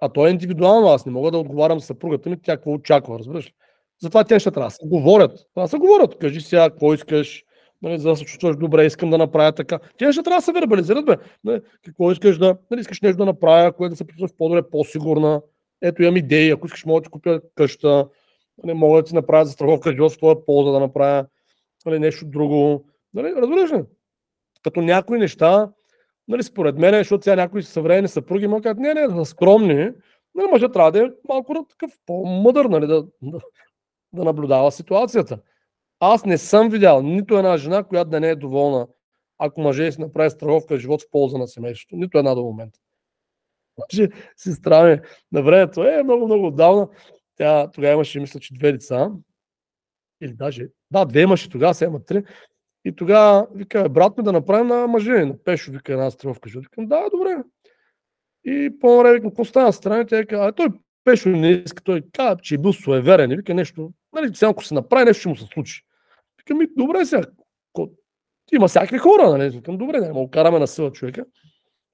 [0.00, 0.88] А то е индивидуално.
[0.88, 3.52] Аз не мога да отговарям съпругата ми, тя какво очаква, разбираш ли?
[4.02, 5.46] Затова те ще трябва да се говорят.
[5.54, 6.18] Това се говорят.
[6.18, 7.44] Кажи сега какво искаш,
[7.82, 9.78] нали, за да се чувстваш добре, искам да направя така.
[9.98, 11.16] Те ще трябва да се вербализират, бе.
[11.44, 15.42] Нали, какво искаш да, нали, искаш нещо да направя, което да се почувстваш по-добре, по-сигурна.
[15.82, 18.08] Ето имам идеи, ако искаш, мога да ти купя къща,
[18.62, 21.26] нали, мога да ти направя застраховка живот в твоя полза, да направя
[21.86, 22.84] нали, нещо друго.
[23.14, 23.84] Нали, разбираш ли?
[24.62, 25.72] Като някои неща,
[26.28, 29.90] нали, според мен, защото сега някои съвременни съпруги могат кажат, не, не, да скромни,
[30.34, 33.38] нали, мъжът трябва да е малко такъв по-мъдър, нали, да, да,
[34.12, 35.38] да наблюдава ситуацията.
[36.00, 38.86] Аз не съм видял нито една жена, която да не е доволна
[39.38, 41.96] ако мъже си направи страховка живот в полза на семейството.
[41.96, 42.78] Нито една до момента.
[43.88, 45.00] Че сестра ми
[45.32, 46.88] на времето е много, много отдавна.
[47.36, 49.10] Тя тогава имаше, мисля, че две деца.
[50.22, 52.24] Или даже, да, две имаше тогава, сега има три.
[52.84, 56.64] И тогава вика, брат ми да направим на мъже, на Пешо, вика една страховка живот.
[56.64, 57.36] Викам, да, добре.
[58.44, 60.06] И по-добре викам, какво стана страна?
[60.06, 60.68] Тя вика, а той
[61.04, 64.64] Пешо не иска, той каза, че е бил суеверен и вика нещо, нали, сега ако
[64.64, 65.82] се направи нещо, ще му се случи.
[66.38, 67.22] Викам, ми, добре сега,
[68.52, 69.50] има всякакви хора, нали?
[69.50, 71.24] Викам, добре, не, му караме на сила човека.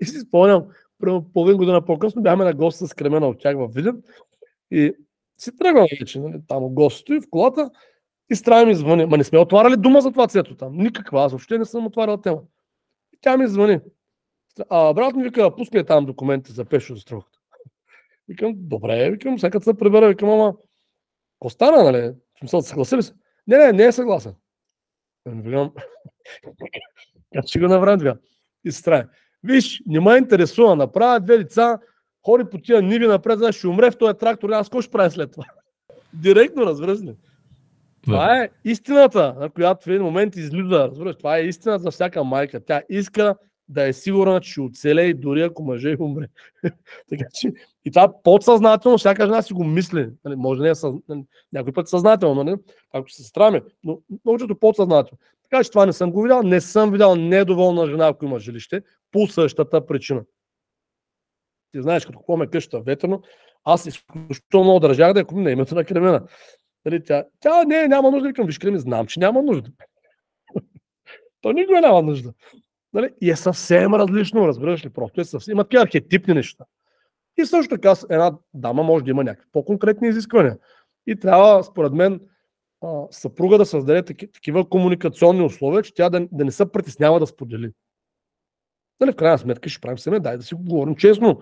[0.01, 0.67] И си спомням,
[1.01, 4.03] примерно половин година по-късно бяхме на гост с Кремена от тях в Виден
[4.71, 4.93] и
[5.39, 7.71] си тръгвам вече, нали, там гост стои в колата
[8.31, 9.07] и страна ми звъни.
[9.07, 10.77] Ма не сме отваряли дума за това цвето там.
[10.77, 12.43] Никаква, аз въобще не съм отварял тема.
[13.13, 13.81] И тя ми звъни.
[14.69, 17.39] А брат ми вика, пускай там документи за пешо за стрелката.
[18.29, 20.55] Викам, добре, викам, сега се прибера, викам, ама,
[21.35, 22.13] какво стана, нали?
[22.39, 23.15] Смисъл, съгласили се?
[23.47, 24.35] Не, не, не е съгласен.
[25.27, 25.73] Викам,
[27.35, 28.19] как ще го направим така?
[28.65, 28.83] И се
[29.45, 31.79] Виж, не ме интересува, направя две лица,
[32.27, 35.11] хори по тия ниви напред, знаеш, ще умре в този трактор, аз какво ще правя
[35.11, 35.45] след това?
[36.13, 37.15] Директно, разбираш ли?
[38.03, 40.89] Това е истината, на която в един момент излиза.
[40.91, 42.65] Разбираш, това е истината за всяка майка.
[42.65, 43.35] Тя иска
[43.69, 46.27] да е сигурна, че ще оцелее дори ако мъже умре.
[47.11, 47.53] така че
[47.85, 50.09] и това подсъзнателно, всяка жена си го мисли.
[50.25, 50.95] Нали, може не е съз...
[51.09, 52.57] Нали, някой път съзнателно, нали,
[52.93, 55.19] както се страме, но много подсъзнателно.
[55.51, 56.43] Така че това не съм го видял.
[56.43, 60.23] Не съм видял недоволна жена, ако има жилище, по същата причина.
[61.73, 63.23] Ти знаеш, като какво ме къща ветрено,
[63.65, 66.27] аз изключително много държах да я купим на името на Кремена.
[66.85, 69.71] Нали, тя, тя не, няма нужда, викам, виж Креми, знам, че няма нужда.
[71.41, 72.33] То никога няма нужда.
[72.93, 73.11] Нали?
[73.21, 74.91] И е съвсем различно, разбираш ли?
[74.91, 75.53] Просто е съвсем.
[75.53, 76.65] Има такива архетипни неща.
[77.39, 80.59] И също така една дама може да има някакви по-конкретни изисквания.
[81.07, 82.21] И трябва, според мен,
[83.11, 87.71] съпруга да създаде такива комуникационни условия, че тя да, да не се притеснява да сподели.
[89.01, 91.41] Нали, в крайна сметка ще правим семе, дай да си го говорим честно.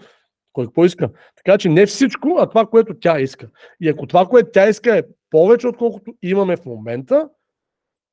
[0.53, 1.11] Кой какво иска.
[1.37, 3.51] Така че не всичко, а това, което тя иска.
[3.81, 7.29] И ако това, което тя иска е повече, отколкото имаме в момента,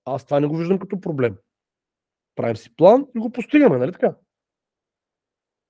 [0.06, 1.36] аз това не го виждам като проблем.
[2.36, 4.16] Правим си план и го постигаме, нали така?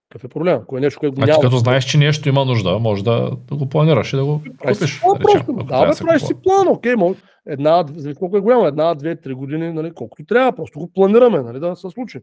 [0.10, 0.62] Какъв е проблем?
[0.68, 1.42] Кое е нещо, което значи, няма.
[1.42, 5.00] Като знаеш, че нещо има нужда, може да, да го планираш и да го купиш.
[5.00, 7.20] Да, просто, да, бе, правиш си план, окей, може.
[7.48, 7.86] Една,
[8.20, 11.76] колко е голяма, една, две, три години, нали, колкото трябва, просто го планираме, нали, да
[11.76, 12.20] се случи.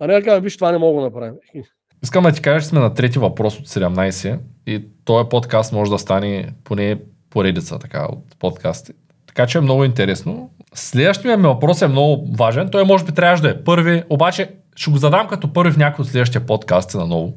[0.00, 1.34] А не да кажем, виж, това не мога да направим.
[2.02, 5.90] Искам да ти кажа, че сме на трети въпрос от 17 и този подкаст може
[5.90, 8.92] да стане поне поредица така, от подкасти.
[9.26, 10.50] Така че е много интересно.
[10.74, 12.68] Следващия ми въпрос е много важен.
[12.70, 16.02] Той може би трябваше да е първи, обаче ще го задам като първи в някой
[16.02, 17.34] от следващия подкаст наново,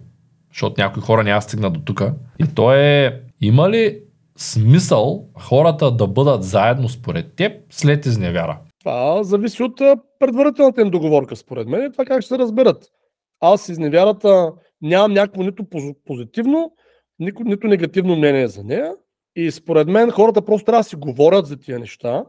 [0.52, 2.04] защото някои хора няма стигнат до тук.
[2.40, 4.00] И то е, има ли
[4.38, 8.58] смисъл хората да бъдат заедно според теб след изневяра?
[8.84, 9.82] Това зависи от
[10.20, 12.92] предварителната им договорка, според мен, и това как ще се разберат.
[13.40, 15.66] Аз изневярата нямам някакво нито
[16.06, 16.74] позитивно,
[17.20, 18.94] нито, негативно мнение за нея.
[19.36, 22.26] И според мен хората просто трябва да си говорят за тия неща,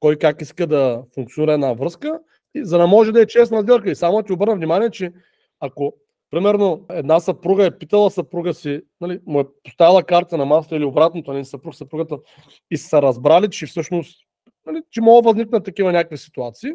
[0.00, 2.20] кой как иска да функционира една връзка,
[2.54, 3.90] и, за да може да е честна сделка.
[3.90, 5.12] И само ти обърна внимание, че
[5.60, 5.94] ако
[6.30, 10.84] примерно една съпруга е питала съпруга си, нали, му е поставила карта на масата или
[10.84, 12.18] обратното, нали, съпруг, съпругата,
[12.70, 14.23] и са разбрали, че всъщност
[14.66, 16.72] нали, че могат да възникнат такива някакви ситуации,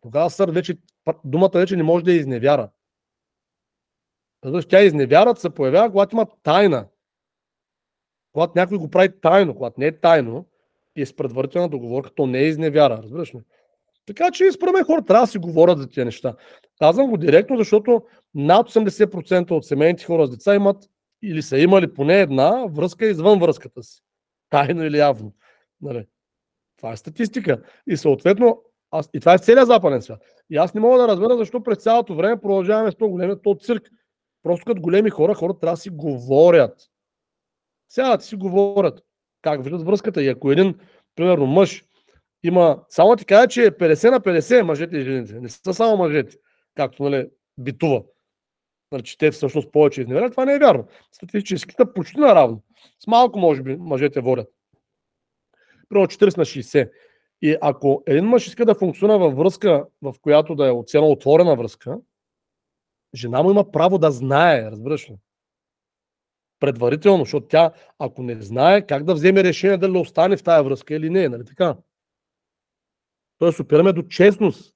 [0.00, 0.78] тогава сър вече,
[1.24, 2.70] думата вече не може да я изневяра.
[4.44, 6.86] Защото тя изневярат се появява, когато има тайна.
[8.32, 10.46] Когато някой го прави тайно, когато не е тайно
[10.96, 13.00] и е с предварителна договорка, то не е изневяра.
[13.02, 13.38] Разбираш ли?
[14.06, 16.36] Така че, според мен, хората трябва да си говорят за тези неща.
[16.78, 18.02] Казвам го директно, защото
[18.34, 20.90] над 80% от семейните хора с деца имат
[21.22, 24.02] или са имали поне една връзка извън връзката си.
[24.50, 25.34] Тайно или явно.
[25.80, 26.06] Нали?
[26.82, 27.62] Това е статистика.
[27.86, 30.22] И съответно, аз, и това е целият западен свят.
[30.50, 33.56] И аз не мога да разбера защо през цялото време продължаваме с този големия то
[33.60, 33.88] цирк.
[34.42, 36.76] Просто като големи хора, хората трябва да си говорят.
[37.96, 39.02] Да си говорят
[39.42, 40.22] как виждат връзката.
[40.22, 40.74] И ако един,
[41.16, 41.84] примерно, мъж
[42.42, 45.40] има, само ти кажа, че е 50 на 50 мъжете и жените.
[45.40, 46.36] Не са само мъжете,
[46.74, 47.28] както нали,
[47.58, 48.02] битува.
[49.04, 50.32] Че те всъщност повече изневерят.
[50.32, 50.86] Това не е вярно.
[51.12, 52.62] Статистически почти наравно.
[52.98, 54.48] С малко, може би, мъжете водят.
[55.92, 56.90] Примерно 40 на 60.
[57.42, 61.06] И ако един мъж иска да функционира във връзка, в която да е от цена
[61.06, 61.98] отворена връзка,
[63.14, 65.16] жена му има право да знае, разбираш ли?
[66.60, 70.94] Предварително, защото тя, ако не знае, как да вземе решение дали остане в тая връзка
[70.94, 71.76] или не, нали така?
[73.38, 74.74] Тоест опираме до честност.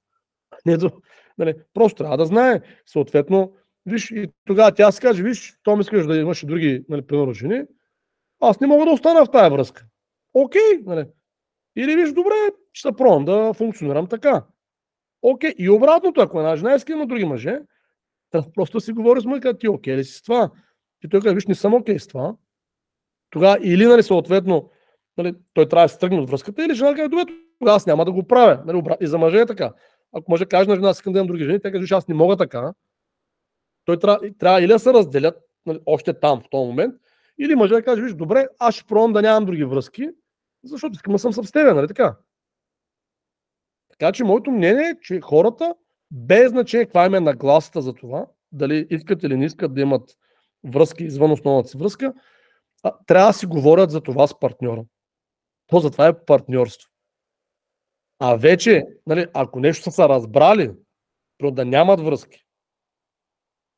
[0.65, 0.91] Не до,
[1.37, 2.61] нали, просто трябва да знае.
[2.85, 3.53] Съответно,
[3.85, 7.07] виж, и тогава тя си каже, виж, то ми искаш да имаш и други, нали,
[7.07, 7.63] примерно жени,
[8.39, 9.85] аз не мога да остана в тая връзка.
[10.39, 11.05] Окей, нали.
[11.75, 12.33] Или виж, добре,
[12.73, 14.45] ще пробвам да функционирам така.
[15.21, 17.59] Окей, и обратното, ако една жена иска има други мъже,
[18.55, 20.51] просто си говори с мъжа, ти окей ли си с това?
[21.03, 22.35] И той казва, виж, не съм окей с това.
[23.29, 24.69] Тогава или, нали, съответно,
[25.17, 27.25] нали, той трябва да се тръгне от връзката, или жена каже, добре,
[27.59, 28.63] тогава аз няма да го правя.
[28.65, 28.97] Нали, обрат...
[29.01, 29.73] И за мъже е така.
[30.13, 32.37] Ако мъже каже на жена, искам да имам други жени, тя каже, аз не мога
[32.37, 32.73] така.
[33.85, 36.95] Той трябва, трябва или да се разделят нали, още там в този момент,
[37.39, 40.09] или мъже да каже, виж, добре, аз ще пробвам да нямам други връзки,
[40.67, 42.17] защото искам да съм с тебе, нали така?
[43.89, 45.75] Така че моето мнение е, че хората,
[46.11, 50.17] без значение каква им е нагласата за това, дали искат или не искат да имат
[50.63, 52.13] връзки извън основната си връзка,
[53.07, 54.83] трябва да си говорят за това с партньора.
[55.67, 56.89] То затова е партньорство.
[58.19, 60.71] А вече, нали, ако нещо са се разбрали,
[61.43, 62.45] да нямат връзки,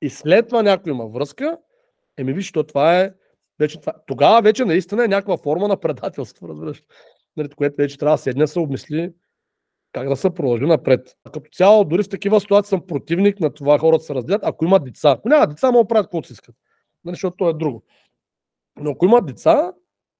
[0.02, 1.58] и след това някой има връзка,
[2.18, 3.14] еми виж, то това е
[3.60, 6.84] вече това, тогава вече наистина е някаква форма на предателство, разбираш.
[7.38, 9.12] Нали, което вече трябва да седне се обмисли
[9.92, 11.16] как да се продължи напред.
[11.24, 14.84] Като цяло, дори в такива ситуации съм противник на това хората се разделят, ако имат
[14.84, 15.12] деца.
[15.12, 16.56] Ако няма деца, могат да правят каквото си искат.
[17.06, 17.84] Нали, защото то е друго.
[18.80, 19.72] Но ако имат деца,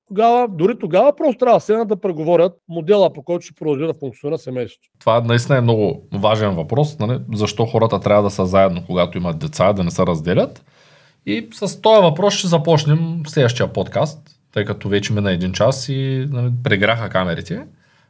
[0.08, 4.38] тогава, дори тогава просто трябва да да преговорят модела, по който ще продължи да функционира
[4.38, 4.90] семейството.
[5.00, 7.00] Това наистина е много важен въпрос.
[7.00, 7.20] Нали?
[7.34, 10.66] Защо хората трябва да са заедно, когато имат деца, да не се разделят.
[11.26, 14.20] И с този въпрос ще започнем следващия подкаст,
[14.54, 17.66] тъй като вече мина един час и нали, преграха камерите.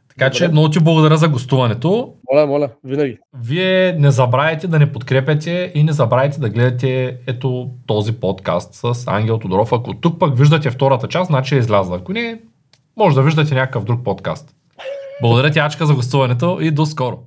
[0.08, 0.36] Така Добре.
[0.36, 2.14] че много ти благодаря за гостуването.
[2.32, 3.18] Моля, моля, винаги.
[3.42, 9.06] Вие не забравяйте да не подкрепяте и не забравяйте да гледате ето този подкаст с
[9.06, 9.72] Ангел Тодоров.
[9.72, 11.96] Ако тук пък виждате втората част, значи е излязла.
[11.96, 12.40] Ако не,
[12.96, 14.54] може да виждате някакъв друг подкаст.
[15.22, 17.18] Благодаря ти, Ачка, за гостуването и до скоро.